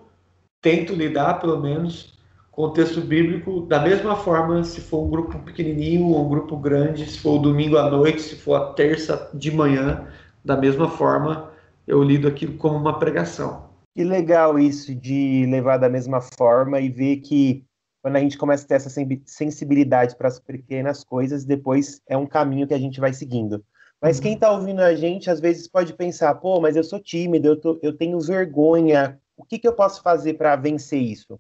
tento 0.61 0.93
lidar 0.93 1.41
pelo 1.41 1.61
menos 1.61 2.17
com 2.51 2.63
o 2.63 2.71
texto 2.71 3.01
bíblico 3.01 3.61
da 3.63 3.81
mesma 3.81 4.17
forma 4.17 4.65
se 4.65 4.81
for 4.81 5.05
um 5.05 5.11
grupo 5.11 5.39
pequenininho 5.41 6.07
ou 6.07 6.25
um 6.25 6.29
grupo 6.29 6.57
grande, 6.57 7.07
se 7.07 7.19
for 7.19 7.37
o 7.37 7.39
domingo 7.39 7.77
à 7.77 7.91
noite, 7.91 8.23
se 8.23 8.37
for 8.37 8.55
a 8.55 8.73
terça 8.73 9.31
de 9.35 9.51
manhã, 9.51 10.09
da 10.45 10.57
mesma 10.57 10.89
forma 10.89 11.51
eu 11.87 12.03
lido 12.03 12.27
aquilo 12.27 12.57
como 12.57 12.77
uma 12.77 12.99
pregação. 12.99 13.67
Que 13.95 14.05
legal 14.05 14.59
isso 14.59 14.95
de 14.95 15.47
levar 15.51 15.77
da 15.77 15.89
mesma 15.89 16.21
forma 16.21 16.81
e 16.81 16.89
ver 16.89 17.17
que 17.19 17.66
quando 18.07 18.15
a 18.15 18.21
gente 18.21 18.39
começa 18.39 18.65
a 18.65 18.69
ter 18.69 18.75
essa 18.75 19.05
sensibilidade 19.25 20.15
para 20.15 20.29
as 20.29 20.39
pequenas 20.39 21.03
coisas, 21.03 21.45
depois 21.45 22.01
é 22.09 22.17
um 22.17 22.25
caminho 22.25 22.65
que 22.65 22.73
a 22.73 22.79
gente 22.79 23.01
vai 23.01 23.13
seguindo. 23.13 23.65
Mas 24.01 24.21
quem 24.21 24.35
está 24.35 24.49
ouvindo 24.53 24.81
a 24.81 24.95
gente, 24.95 25.29
às 25.29 25.41
vezes 25.41 25.67
pode 25.67 25.93
pensar, 25.93 26.33
pô, 26.37 26.61
mas 26.61 26.77
eu 26.77 26.85
sou 26.85 27.01
tímido, 27.01 27.49
eu, 27.49 27.57
tô, 27.57 27.81
eu 27.83 27.93
tenho 27.93 28.21
vergonha, 28.21 29.21
o 29.37 29.45
que, 29.45 29.59
que 29.59 29.67
eu 29.67 29.73
posso 29.73 30.05
fazer 30.05 30.35
para 30.35 30.55
vencer 30.55 31.03
isso? 31.03 31.37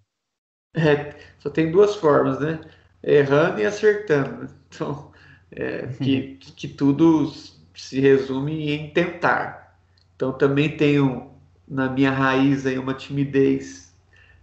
É, 0.74 1.14
só 1.38 1.48
tem 1.50 1.70
duas 1.70 1.94
formas, 1.94 2.40
né? 2.40 2.59
Errando 3.00 3.61
e 3.61 3.64
acertando. 3.64 4.48
Então, 4.68 5.12
é, 5.52 5.87
que, 5.87 6.35
que 6.35 6.66
tudo 6.66 7.33
se 7.76 8.00
resume 8.00 8.72
em 8.72 8.90
tentar. 8.90 9.79
Então, 10.16 10.33
também 10.33 10.76
tenho 10.76 11.31
na 11.66 11.88
minha 11.88 12.11
raiz 12.11 12.66
aí 12.66 12.76
uma 12.76 12.92
timidez 12.92 13.87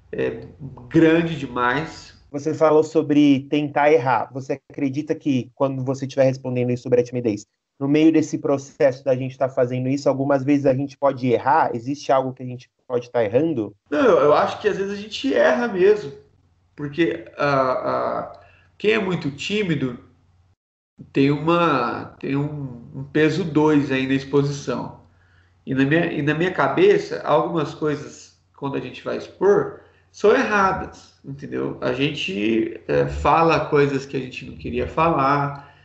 é, 0.10 0.48
grande 0.88 1.36
demais. 1.36 2.13
Você 2.34 2.52
falou 2.52 2.84
sobre 2.84 3.42
tentar 3.48 3.92
errar. 3.92 4.28
Você 4.34 4.60
acredita 4.68 5.14
que 5.14 5.52
quando 5.54 5.86
você 5.86 6.08
estiver 6.08 6.24
respondendo 6.24 6.72
isso 6.72 6.82
sobre 6.82 7.00
a 7.00 7.04
timidez, 7.04 7.46
no 7.80 7.88
meio 7.88 8.12
desse 8.12 8.40
processo 8.40 9.06
da 9.06 9.16
gente 9.16 9.34
estar 9.34 9.50
tá 9.50 9.54
fazendo 9.54 9.88
isso, 9.88 10.10
algumas 10.10 10.44
vezes 10.44 10.66
a 10.66 10.74
gente 10.74 10.98
pode 10.98 11.28
errar? 11.28 11.70
Existe 11.76 12.12
algo 12.12 12.34
que 12.34 12.42
a 12.42 12.46
gente 12.46 12.72
pode 12.88 13.06
estar 13.06 13.20
tá 13.20 13.24
errando? 13.24 13.76
Não, 13.88 14.18
eu 14.20 14.34
acho 14.34 14.60
que 14.60 14.68
às 14.68 14.78
vezes 14.78 14.94
a 14.94 15.00
gente 15.00 15.32
erra 15.32 15.68
mesmo. 15.68 16.12
Porque 16.76 17.24
a, 17.38 18.42
quem 18.80 18.94
é 18.94 19.00
muito 19.00 19.30
tímido 19.30 20.00
tem, 21.12 21.30
uma, 21.30 22.16
tem 22.20 22.36
um, 22.36 22.90
um 22.96 23.04
peso 23.04 23.44
2 23.44 23.92
aí 23.92 24.08
na 24.08 24.14
exposição. 24.16 25.02
E 25.68 25.76
na, 25.76 25.86
minha, 25.86 26.12
e 26.12 26.24
na 26.24 26.34
minha 26.34 26.52
cabeça, 26.52 27.22
algumas 27.22 27.76
coisas, 27.76 28.42
quando 28.58 28.76
a 28.76 28.80
gente 28.80 29.04
vai 29.04 29.18
expor, 29.18 29.83
são 30.14 30.32
erradas, 30.32 31.16
entendeu? 31.26 31.80
A 31.82 31.92
gente 31.92 32.80
é, 32.88 33.08
fala 33.08 33.66
coisas 33.66 34.06
que 34.06 34.16
a 34.16 34.20
gente 34.20 34.46
não 34.46 34.56
queria 34.56 34.88
falar, 34.88 35.76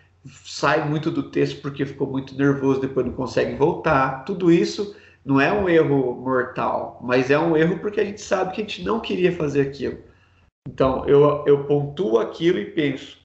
sai 0.44 0.86
muito 0.86 1.10
do 1.10 1.30
texto 1.30 1.62
porque 1.62 1.86
ficou 1.86 2.06
muito 2.06 2.36
nervoso, 2.36 2.82
depois 2.82 3.06
não 3.06 3.14
consegue 3.14 3.56
voltar. 3.56 4.26
Tudo 4.26 4.52
isso 4.52 4.94
não 5.24 5.40
é 5.40 5.50
um 5.50 5.66
erro 5.66 6.14
mortal, 6.14 7.00
mas 7.02 7.30
é 7.30 7.38
um 7.38 7.56
erro 7.56 7.78
porque 7.78 8.00
a 8.00 8.04
gente 8.04 8.20
sabe 8.20 8.52
que 8.52 8.60
a 8.60 8.64
gente 8.64 8.84
não 8.84 9.00
queria 9.00 9.32
fazer 9.32 9.62
aquilo. 9.62 9.98
Então, 10.68 11.08
eu, 11.08 11.42
eu 11.46 11.64
pontuo 11.64 12.18
aquilo 12.18 12.58
e 12.58 12.66
penso, 12.66 13.16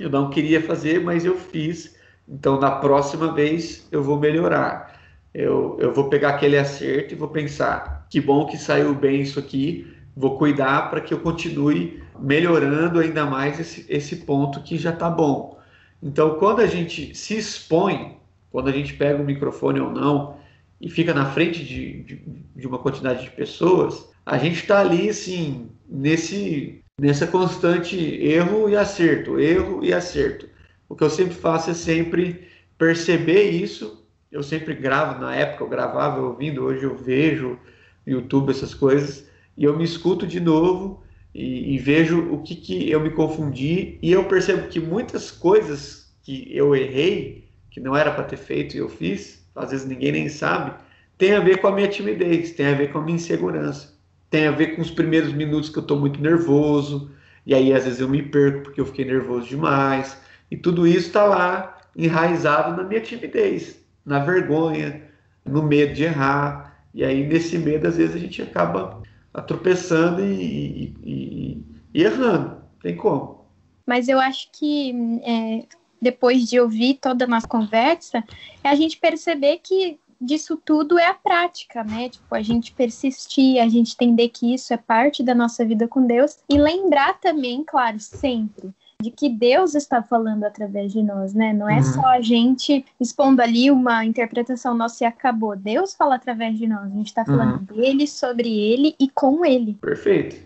eu 0.00 0.10
não 0.10 0.28
queria 0.28 0.60
fazer, 0.60 1.00
mas 1.00 1.24
eu 1.24 1.36
fiz, 1.36 1.96
então 2.28 2.58
na 2.58 2.72
próxima 2.72 3.32
vez 3.32 3.86
eu 3.92 4.02
vou 4.02 4.18
melhorar. 4.18 5.00
Eu, 5.32 5.76
eu 5.78 5.92
vou 5.92 6.08
pegar 6.08 6.30
aquele 6.30 6.58
acerto 6.58 7.14
e 7.14 7.16
vou 7.16 7.28
pensar, 7.28 8.08
que 8.10 8.20
bom 8.20 8.46
que 8.46 8.58
saiu 8.58 8.92
bem 8.92 9.20
isso 9.20 9.38
aqui, 9.38 9.95
vou 10.16 10.38
cuidar 10.38 10.88
para 10.88 11.00
que 11.00 11.12
eu 11.12 11.20
continue 11.20 12.02
melhorando 12.18 12.98
ainda 12.98 13.26
mais 13.26 13.60
esse, 13.60 13.84
esse 13.88 14.16
ponto 14.16 14.62
que 14.62 14.78
já 14.78 14.90
está 14.90 15.10
bom. 15.10 15.58
Então, 16.02 16.38
quando 16.38 16.60
a 16.60 16.66
gente 16.66 17.14
se 17.14 17.36
expõe, 17.36 18.16
quando 18.50 18.68
a 18.68 18.72
gente 18.72 18.94
pega 18.94 19.20
o 19.20 19.24
microfone 19.24 19.80
ou 19.80 19.90
não, 19.90 20.36
e 20.80 20.88
fica 20.88 21.12
na 21.12 21.26
frente 21.26 21.64
de, 21.64 22.02
de, 22.02 22.22
de 22.54 22.66
uma 22.66 22.78
quantidade 22.78 23.24
de 23.24 23.30
pessoas, 23.30 24.08
a 24.24 24.38
gente 24.38 24.56
está 24.56 24.80
ali, 24.80 25.08
assim, 25.08 25.70
nesse, 25.88 26.82
nessa 26.98 27.26
constante 27.26 27.96
erro 27.96 28.68
e 28.68 28.76
acerto, 28.76 29.38
erro 29.38 29.84
e 29.84 29.92
acerto. 29.92 30.48
O 30.88 30.94
que 30.94 31.04
eu 31.04 31.10
sempre 31.10 31.34
faço 31.34 31.70
é 31.70 31.74
sempre 31.74 32.48
perceber 32.78 33.50
isso. 33.50 34.04
Eu 34.30 34.42
sempre 34.42 34.74
gravo, 34.74 35.20
na 35.20 35.34
época 35.34 35.64
eu 35.64 35.68
gravava 35.68 36.20
ouvindo, 36.20 36.64
hoje 36.64 36.84
eu 36.84 36.96
vejo 36.96 37.58
YouTube 38.06 38.50
essas 38.50 38.74
coisas, 38.74 39.25
e 39.56 39.64
eu 39.64 39.76
me 39.76 39.84
escuto 39.84 40.26
de 40.26 40.40
novo 40.40 41.02
e, 41.34 41.74
e 41.74 41.78
vejo 41.78 42.32
o 42.32 42.42
que, 42.42 42.54
que 42.54 42.90
eu 42.90 43.00
me 43.00 43.10
confundi, 43.10 43.98
e 44.02 44.10
eu 44.10 44.24
percebo 44.24 44.68
que 44.68 44.80
muitas 44.80 45.30
coisas 45.30 46.14
que 46.22 46.48
eu 46.50 46.74
errei, 46.74 47.48
que 47.70 47.78
não 47.78 47.96
era 47.96 48.10
para 48.10 48.24
ter 48.24 48.38
feito 48.38 48.74
e 48.74 48.78
eu 48.78 48.88
fiz, 48.88 49.46
às 49.54 49.70
vezes 49.70 49.86
ninguém 49.86 50.12
nem 50.12 50.28
sabe, 50.28 50.72
tem 51.18 51.34
a 51.34 51.40
ver 51.40 51.60
com 51.60 51.68
a 51.68 51.72
minha 51.72 51.88
timidez, 51.88 52.52
tem 52.52 52.66
a 52.66 52.74
ver 52.74 52.90
com 52.90 52.98
a 52.98 53.02
minha 53.02 53.16
insegurança, 53.16 53.94
tem 54.30 54.46
a 54.46 54.50
ver 54.50 54.76
com 54.76 54.82
os 54.82 54.90
primeiros 54.90 55.32
minutos 55.32 55.68
que 55.68 55.78
eu 55.78 55.82
estou 55.82 55.98
muito 55.98 56.20
nervoso, 56.20 57.10
e 57.44 57.54
aí 57.54 57.72
às 57.72 57.84
vezes 57.84 58.00
eu 58.00 58.08
me 58.08 58.22
perco 58.22 58.64
porque 58.64 58.80
eu 58.80 58.86
fiquei 58.86 59.04
nervoso 59.04 59.46
demais, 59.46 60.18
e 60.50 60.56
tudo 60.56 60.86
isso 60.86 61.08
está 61.08 61.24
lá 61.24 61.78
enraizado 61.94 62.76
na 62.76 62.86
minha 62.86 63.00
timidez, 63.00 63.78
na 64.04 64.18
vergonha, 64.18 65.02
no 65.44 65.62
medo 65.62 65.94
de 65.94 66.04
errar, 66.04 66.80
e 66.92 67.04
aí 67.04 67.26
nesse 67.26 67.58
medo 67.58 67.86
às 67.86 67.96
vezes 67.96 68.16
a 68.16 68.18
gente 68.18 68.42
acaba 68.42 69.02
tropeçando 69.42 70.24
e, 70.24 70.94
e, 71.02 71.64
e 71.94 72.02
errando, 72.02 72.62
tem 72.82 72.96
como. 72.96 73.46
Mas 73.86 74.08
eu 74.08 74.18
acho 74.18 74.48
que 74.52 74.92
é, 75.22 75.64
depois 76.00 76.48
de 76.48 76.58
ouvir 76.60 76.94
toda 76.94 77.24
a 77.24 77.28
nossa 77.28 77.46
conversa, 77.46 78.24
é 78.62 78.68
a 78.68 78.74
gente 78.74 78.98
perceber 78.98 79.60
que 79.62 79.98
disso 80.20 80.56
tudo 80.56 80.98
é 80.98 81.06
a 81.06 81.14
prática, 81.14 81.84
né? 81.84 82.08
Tipo, 82.08 82.34
a 82.34 82.42
gente 82.42 82.72
persistir, 82.72 83.60
a 83.62 83.68
gente 83.68 83.92
entender 83.92 84.28
que 84.30 84.54
isso 84.54 84.72
é 84.72 84.76
parte 84.76 85.22
da 85.22 85.34
nossa 85.34 85.64
vida 85.64 85.86
com 85.86 86.06
Deus 86.06 86.38
e 86.48 86.58
lembrar 86.58 87.20
também, 87.20 87.62
claro, 87.64 88.00
sempre 88.00 88.74
de 89.02 89.10
que 89.10 89.28
Deus 89.28 89.74
está 89.74 90.02
falando 90.02 90.44
através 90.44 90.92
de 90.92 91.02
nós, 91.02 91.34
né? 91.34 91.52
Não 91.52 91.68
é 91.68 91.76
uhum. 91.76 91.82
só 91.82 92.06
a 92.06 92.20
gente 92.20 92.84
expondo 92.98 93.42
ali 93.42 93.70
uma 93.70 94.04
interpretação 94.04 94.74
nossa 94.74 95.04
e 95.04 95.06
acabou. 95.06 95.54
Deus 95.54 95.94
fala 95.94 96.14
através 96.14 96.58
de 96.58 96.66
nós. 96.66 96.84
A 96.84 96.94
gente 96.94 97.06
está 97.06 97.24
falando 97.24 97.58
uhum. 97.58 97.76
dele, 97.76 98.06
sobre 98.06 98.48
ele 98.48 98.94
e 98.98 99.08
com 99.08 99.44
ele. 99.44 99.74
Perfeito. 99.80 100.36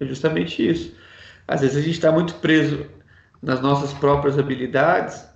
É 0.00 0.06
justamente 0.06 0.66
isso. 0.66 0.94
Às 1.46 1.60
vezes 1.60 1.76
a 1.76 1.80
gente 1.80 1.94
está 1.94 2.10
muito 2.10 2.34
preso 2.36 2.86
nas 3.42 3.60
nossas 3.60 3.92
próprias 3.92 4.38
habilidades 4.38 5.26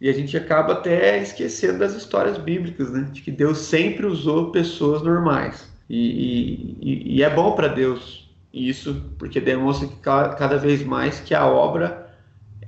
e 0.00 0.08
a 0.08 0.12
gente 0.12 0.36
acaba 0.36 0.74
até 0.74 1.20
esquecendo 1.20 1.80
das 1.80 1.94
histórias 1.94 2.38
bíblicas, 2.38 2.90
né? 2.92 3.08
De 3.12 3.22
que 3.22 3.30
Deus 3.30 3.58
sempre 3.58 4.06
usou 4.06 4.52
pessoas 4.52 5.02
normais. 5.02 5.68
E, 5.88 6.76
e, 6.80 7.16
e 7.16 7.22
é 7.22 7.28
bom 7.28 7.52
para 7.52 7.66
Deus 7.66 8.30
isso, 8.52 9.04
porque 9.18 9.40
demonstra 9.40 9.88
que 9.88 9.96
cada 9.96 10.56
vez 10.56 10.84
mais 10.84 11.20
que 11.20 11.34
a 11.34 11.46
obra 11.46 12.09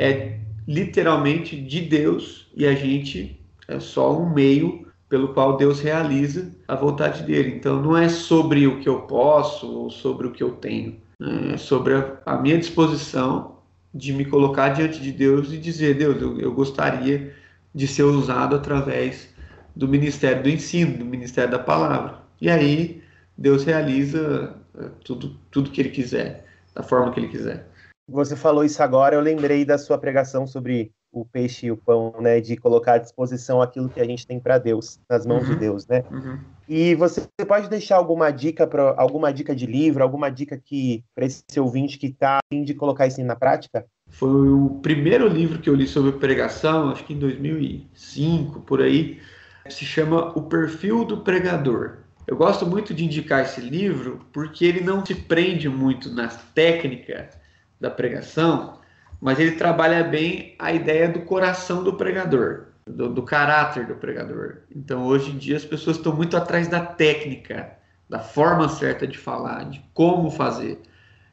é 0.03 0.39
literalmente 0.67 1.57
de 1.57 1.81
Deus 1.81 2.49
e 2.57 2.67
a 2.67 2.75
gente 2.75 3.41
é 3.69 3.79
só 3.79 4.19
um 4.19 4.29
meio 4.33 4.87
pelo 5.09 5.29
qual 5.29 5.57
Deus 5.57 5.81
realiza 5.81 6.51
a 6.67 6.75
vontade 6.75 7.23
dele. 7.23 7.55
Então 7.55 7.81
não 7.81 7.97
é 7.97 8.09
sobre 8.09 8.67
o 8.67 8.81
que 8.81 8.89
eu 8.89 9.03
posso 9.03 9.67
ou 9.67 9.91
sobre 9.91 10.27
o 10.27 10.33
que 10.33 10.43
eu 10.43 10.53
tenho, 10.53 10.97
né? 11.21 11.53
é 11.55 11.57
sobre 11.57 11.95
a, 12.27 12.37
minha 12.37 12.59
disposição 12.59 13.59
de 13.95 14.13
me 14.13 14.25
colocar 14.25 14.71
diante 14.71 15.01
de 15.01 15.13
Deus 15.13 15.53
e 15.53 15.59
dizer: 15.59 15.95
Deus, 15.95 16.21
eu, 16.21 16.41
eu 16.41 16.53
gostaria 16.53 17.35
de 17.75 17.87
ser 17.87 18.03
usado 18.03 18.57
através 18.57 19.29
do 19.77 19.87
ministério 19.87 20.43
do 20.43 20.49
ensino, 20.49 20.99
do 20.99 21.05
ministério 21.05 21.51
da 21.51 21.59
palavra. 21.59 22.17
E 22.41 22.51
aí 22.51 23.03
Deus 23.39 23.65
realiza 23.65 24.57
é, 24.79 24.89
tudo, 25.05 25.37
tudo 25.51 25.71
que 25.71 25.81
Ele 25.81 25.91
quiser, 25.91 26.45
da 26.75 26.83
forma 26.83 27.13
que 27.13 27.21
Ele 27.21 27.29
quiser. 27.29 27.72
Você 28.09 28.37
falou 28.37 28.65
isso 28.65 28.83
agora, 28.83 29.15
eu 29.15 29.21
lembrei 29.21 29.65
da 29.65 29.79
sua 29.79 29.97
pregação 29.99 30.47
sobre 30.47 30.93
o 31.13 31.27
peixe 31.27 31.67
e 31.67 31.71
o 31.71 31.77
pão, 31.77 32.15
né, 32.21 32.41
de 32.41 32.57
colocar 32.57 32.95
à 32.95 32.99
disposição 32.99 33.61
aquilo 33.61 33.89
que 33.89 34.01
a 34.01 34.05
gente 34.05 34.27
tem 34.27 34.41
para 34.41 34.57
Deus, 34.57 34.99
nas 35.09 35.27
mãos 35.27 35.45
uhum. 35.45 35.51
de 35.51 35.57
Deus, 35.57 35.87
né? 35.87 36.03
Uhum. 36.11 36.39
E 36.67 36.95
você 36.95 37.21
pode 37.47 37.69
deixar 37.69 37.97
alguma 37.97 38.31
dica 38.31 38.67
para 38.67 38.95
alguma 38.97 39.31
dica 39.31 39.55
de 39.55 39.67
livro, 39.67 40.03
alguma 40.03 40.31
dica 40.31 40.57
que 40.57 41.05
para 41.15 41.27
esse 41.27 41.61
ouvinte 41.61 41.99
que 41.99 42.07
está 42.07 42.39
fim 42.51 42.65
de 42.65 42.73
colocar 42.73 43.07
isso 43.07 43.23
na 43.23 43.37
prática? 43.37 43.85
Foi 44.09 44.49
o 44.49 44.81
primeiro 44.83 45.29
livro 45.29 45.59
que 45.59 45.69
eu 45.69 45.75
li 45.75 45.87
sobre 45.87 46.13
pregação, 46.13 46.91
acho 46.91 47.05
que 47.05 47.13
em 47.13 47.19
2005 47.19 48.61
por 48.61 48.81
aí, 48.81 49.21
se 49.69 49.85
chama 49.85 50.33
O 50.37 50.43
Perfil 50.43 51.05
do 51.05 51.19
Pregador. 51.19 51.99
Eu 52.27 52.37
gosto 52.37 52.65
muito 52.67 52.95
de 52.95 53.05
indicar 53.05 53.43
esse 53.43 53.61
livro 53.61 54.21
porque 54.33 54.65
ele 54.65 54.81
não 54.81 55.05
se 55.05 55.15
prende 55.15 55.69
muito 55.69 56.11
na 56.11 56.29
técnica 56.29 57.42
da 57.83 57.91
pregação, 57.91 58.79
mas 59.21 59.41
ele 59.41 59.53
trabalha 59.53 60.05
bem 60.05 60.55
a 60.57 60.73
ideia 60.73 61.09
do 61.09 61.23
coração 61.23 61.83
do 61.83 61.95
pregador, 61.95 62.67
do, 62.87 63.09
do 63.09 63.23
caráter 63.25 63.87
do 63.87 63.97
pregador. 63.97 64.59
Então, 64.75 65.05
hoje 65.05 65.33
em 65.33 65.37
dia, 65.37 65.57
as 65.57 65.65
pessoas 65.65 65.97
estão 65.97 66.15
muito 66.15 66.37
atrás 66.37 66.69
da 66.69 66.81
técnica, 66.81 67.73
da 68.09 68.21
forma 68.21 68.69
certa 68.69 69.05
de 69.05 69.19
falar, 69.19 69.65
de 69.65 69.85
como 69.93 70.31
fazer. 70.31 70.81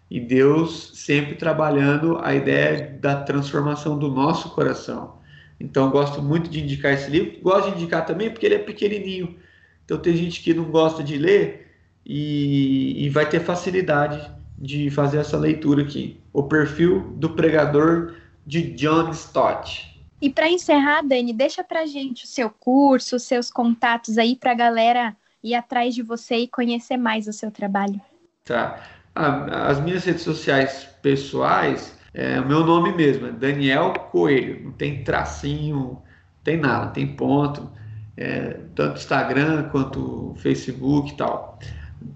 E 0.10 0.20
Deus 0.20 0.92
sempre 0.96 1.36
trabalhando 1.36 2.18
a 2.20 2.34
ideia 2.34 2.98
da 3.00 3.22
transformação 3.22 4.00
do 4.00 4.10
nosso 4.10 4.50
coração. 4.50 5.20
Então, 5.60 5.92
gosto 5.92 6.20
muito 6.20 6.50
de 6.50 6.64
indicar 6.64 6.94
esse 6.94 7.12
livro. 7.12 7.40
Gosto 7.44 7.70
de 7.70 7.78
indicar 7.78 8.08
também 8.08 8.32
porque 8.32 8.48
ele 8.48 8.56
é 8.56 8.60
pequenininho. 8.60 9.38
Então, 9.86 10.00
tem 10.00 10.16
gente 10.16 10.42
que 10.42 10.52
não 10.52 10.64
gosta 10.66 11.04
de 11.04 11.16
ler 11.16 11.76
e, 12.04 13.06
e 13.06 13.10
vai 13.10 13.30
ter 13.30 13.40
facilidade 13.40 14.39
de 14.60 14.90
fazer 14.90 15.20
essa 15.20 15.38
leitura 15.38 15.84
aqui. 15.84 16.20
O 16.34 16.44
perfil 16.44 17.14
do 17.16 17.30
pregador 17.30 18.16
de 18.46 18.74
John 18.74 19.10
Stott. 19.12 19.88
E 20.22 20.30
para 20.30 20.50
encerrar, 20.50 21.02
Dani, 21.02 21.32
deixa 21.32 21.64
para 21.64 21.86
gente 21.86 22.26
o 22.26 22.28
seu 22.28 22.50
curso, 22.50 23.16
os 23.16 23.24
seus 23.24 23.50
contatos 23.50 24.18
aí 24.18 24.36
para 24.36 24.52
a 24.52 24.56
galera 24.56 25.16
ir 25.42 25.56
atrás 25.56 25.96
de 25.96 26.02
você 26.02 26.36
e 26.36 26.48
conhecer 26.48 26.98
mais 26.98 27.28
o 27.28 27.34
seu 27.34 27.50
trabalho. 27.50 28.02
Tá. 28.44 28.82
as 29.16 29.80
minhas 29.80 30.04
redes 30.04 30.24
sociais 30.24 30.88
pessoais, 31.02 31.98
é 32.14 32.42
o 32.42 32.48
meu 32.48 32.66
nome 32.66 32.92
mesmo, 32.94 33.28
é 33.28 33.32
Daniel 33.32 33.94
Coelho. 34.12 34.66
Não 34.66 34.72
tem 34.72 35.04
tracinho, 35.04 35.76
não 35.78 36.04
tem 36.44 36.58
nada, 36.58 36.88
tem 36.88 37.16
ponto. 37.16 37.72
É, 38.18 38.60
tanto 38.76 38.98
Instagram 38.98 39.70
quanto 39.70 40.34
Facebook 40.38 41.14
e 41.14 41.16
tal. 41.16 41.58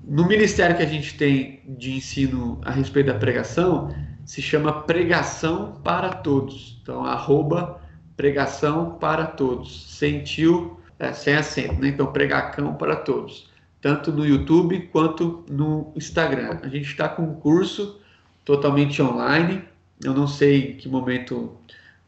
No 0.04 0.26
ministério 0.28 0.76
que 0.78 0.84
a 0.84 0.88
gente 0.88 1.17
tem 1.17 1.62
de 1.67 1.93
ensino 1.93 2.60
a 2.63 2.72
respeito 2.72 3.08
da 3.08 3.15
pregação, 3.15 3.93
se 4.26 4.41
chama 4.41 4.84
Pregação 4.84 5.80
para 5.84 6.10
Todos. 6.10 6.80
Então, 6.82 7.04
arroba 7.04 7.82
Pregação 8.15 8.98
para 9.00 9.26
Todos. 9.26 9.98
Sentiu, 9.98 10.80
é, 11.00 11.12
sem 11.12 11.36
acento, 11.36 11.82
né? 11.82 11.89
Então, 11.89 12.08
Pregacão 12.12 12.76
para 12.76 12.96
Todos. 12.96 13.52
Tanto 13.82 14.12
no 14.12 14.26
YouTube 14.26 14.89
quanto 14.91 15.43
no 15.50 15.91
Instagram. 15.96 16.60
A 16.62 16.67
gente 16.69 16.88
está 16.88 17.10
com 17.10 17.24
um 17.24 17.36
curso 17.36 18.00
totalmente 18.46 19.02
online. 19.02 19.62
Eu 20.04 20.13
não 20.13 20.28
sei 20.28 20.72
em 20.72 20.78
que 20.78 20.88
momento 20.88 21.58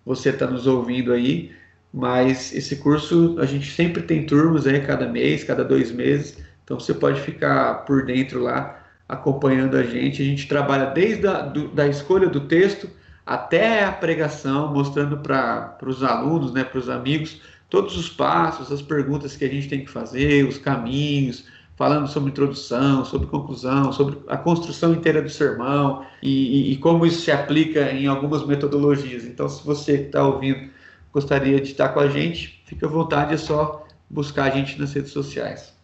você 0.06 0.30
está 0.30 0.48
nos 0.48 0.68
ouvindo 0.68 1.12
aí, 1.12 1.52
mas 1.94 2.54
esse 2.54 2.78
curso 2.78 3.36
a 3.40 3.46
gente 3.46 3.72
sempre 3.72 4.04
tem 4.04 4.26
turmas 4.26 4.68
aí, 4.68 4.80
cada 4.82 5.10
mês, 5.10 5.44
cada 5.44 5.64
dois 5.64 5.92
meses 5.92 6.46
então 6.66 6.80
você 6.80 6.94
pode 6.94 7.22
ficar 7.22 7.86
por 7.86 8.04
dentro 8.06 8.42
lá 8.42 8.84
acompanhando 9.08 9.78
a 9.78 9.84
gente. 9.84 10.22
A 10.22 10.26
gente 10.26 10.48
trabalha 10.48 10.88
desde 10.88 11.28
a 11.28 11.42
do, 11.42 11.70
da 11.70 11.88
escolha 11.88 12.28
do 12.28 12.42
texto 12.42 12.90
até 13.26 13.84
a 13.84 13.92
pregação, 13.92 14.74
mostrando 14.74 15.18
para 15.18 15.78
os 15.86 16.04
alunos, 16.04 16.52
né, 16.52 16.64
para 16.64 16.80
os 16.80 16.90
amigos, 16.90 17.40
todos 17.70 17.96
os 17.98 18.10
passos, 18.10 18.72
as 18.72 18.82
perguntas 18.82 19.38
que 19.38 19.46
a 19.46 19.50
gente 19.50 19.70
tem 19.70 19.86
que 19.86 19.90
fazer, 19.90 20.48
os 20.48 20.58
caminhos, 20.58 21.46
falando 21.76 22.08
sobre 22.08 22.32
introdução, 22.32 23.06
sobre 23.06 23.28
conclusão, 23.28 23.92
sobre 23.92 24.20
a 24.28 24.38
construção 24.38 24.94
inteira 24.94 25.22
do 25.22 25.30
sermão 25.30 26.06
e, 26.22 26.70
e, 26.70 26.74
e 26.74 26.78
como 26.78 27.06
isso 27.06 27.22
se 27.22 27.32
aplica 27.32 27.92
em 27.92 28.08
algumas 28.08 28.46
metodologias. 28.46 29.26
Então, 29.26 29.48
se 29.50 29.64
você 29.66 29.94
está 30.04 30.26
ouvindo, 30.26 30.70
gostaria 31.12 31.60
de 31.60 31.72
estar 31.72 31.90
com 31.90 32.00
a 32.00 32.08
gente, 32.08 32.64
fica 32.66 32.88
à 32.88 32.90
vontade, 32.90 33.34
é 33.34 33.38
só 33.38 33.86
buscar 34.10 34.52
a 34.52 34.56
gente 34.56 34.80
nas 34.80 34.94
redes 34.94 35.12
sociais. 35.12 35.75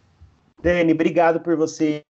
Dani, 0.62 0.92
obrigado 0.92 1.40
por 1.40 1.56
você 1.56 2.04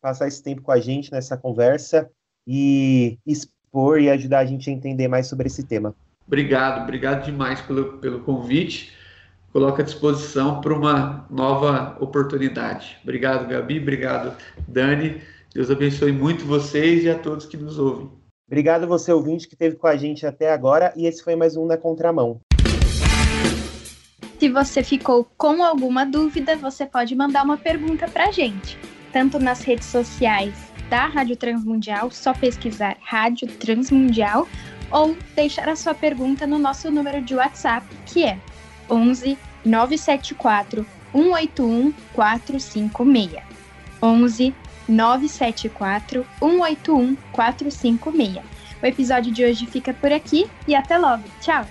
passar 0.00 0.28
esse 0.28 0.42
tempo 0.42 0.60
com 0.60 0.70
a 0.70 0.78
gente 0.78 1.10
nessa 1.10 1.38
conversa 1.38 2.10
e 2.46 3.18
expor 3.26 3.98
e 3.98 4.10
ajudar 4.10 4.40
a 4.40 4.44
gente 4.44 4.68
a 4.68 4.72
entender 4.72 5.08
mais 5.08 5.26
sobre 5.26 5.46
esse 5.46 5.64
tema. 5.64 5.94
Obrigado, 6.26 6.82
obrigado 6.82 7.24
demais 7.24 7.62
pelo, 7.62 7.98
pelo 7.98 8.20
convite. 8.20 8.92
Coloco 9.52 9.80
à 9.80 9.84
disposição 9.84 10.60
para 10.60 10.74
uma 10.74 11.26
nova 11.30 11.96
oportunidade. 11.98 12.98
Obrigado, 13.02 13.48
Gabi, 13.48 13.80
obrigado, 13.80 14.36
Dani. 14.68 15.22
Deus 15.54 15.70
abençoe 15.70 16.12
muito 16.12 16.44
vocês 16.44 17.04
e 17.04 17.10
a 17.10 17.18
todos 17.18 17.46
que 17.46 17.56
nos 17.56 17.78
ouvem. 17.78 18.10
Obrigado 18.46 18.86
você, 18.86 19.12
ouvinte, 19.12 19.48
que 19.48 19.54
esteve 19.54 19.76
com 19.76 19.86
a 19.86 19.96
gente 19.96 20.26
até 20.26 20.52
agora. 20.52 20.92
E 20.94 21.06
esse 21.06 21.22
foi 21.22 21.36
mais 21.36 21.56
um 21.56 21.64
Na 21.64 21.78
Contramão. 21.78 22.40
Se 24.38 24.48
você 24.48 24.82
ficou 24.82 25.26
com 25.36 25.62
alguma 25.62 26.04
dúvida, 26.04 26.56
você 26.56 26.84
pode 26.84 27.14
mandar 27.14 27.44
uma 27.44 27.56
pergunta 27.56 28.08
para 28.08 28.28
a 28.28 28.30
gente, 28.30 28.78
tanto 29.12 29.38
nas 29.38 29.62
redes 29.62 29.86
sociais 29.86 30.52
da 30.90 31.06
Rádio 31.06 31.36
Transmundial, 31.36 32.10
só 32.10 32.34
pesquisar 32.34 32.96
Rádio 33.00 33.48
Transmundial, 33.48 34.46
ou 34.90 35.16
deixar 35.34 35.68
a 35.68 35.76
sua 35.76 35.94
pergunta 35.94 36.46
no 36.46 36.58
nosso 36.58 36.90
número 36.90 37.22
de 37.22 37.34
WhatsApp, 37.34 37.86
que 38.06 38.24
é 38.24 38.38
11 38.90 39.38
974 39.64 40.86
181 41.12 41.92
456. 42.12 43.42
11 44.02 44.54
974 44.88 46.26
181 46.38 47.16
456. 47.32 48.44
O 48.82 48.86
episódio 48.86 49.32
de 49.32 49.44
hoje 49.44 49.66
fica 49.66 49.94
por 49.94 50.12
aqui 50.12 50.46
e 50.68 50.74
até 50.74 50.98
logo. 50.98 51.22
Tchau! 51.40 51.66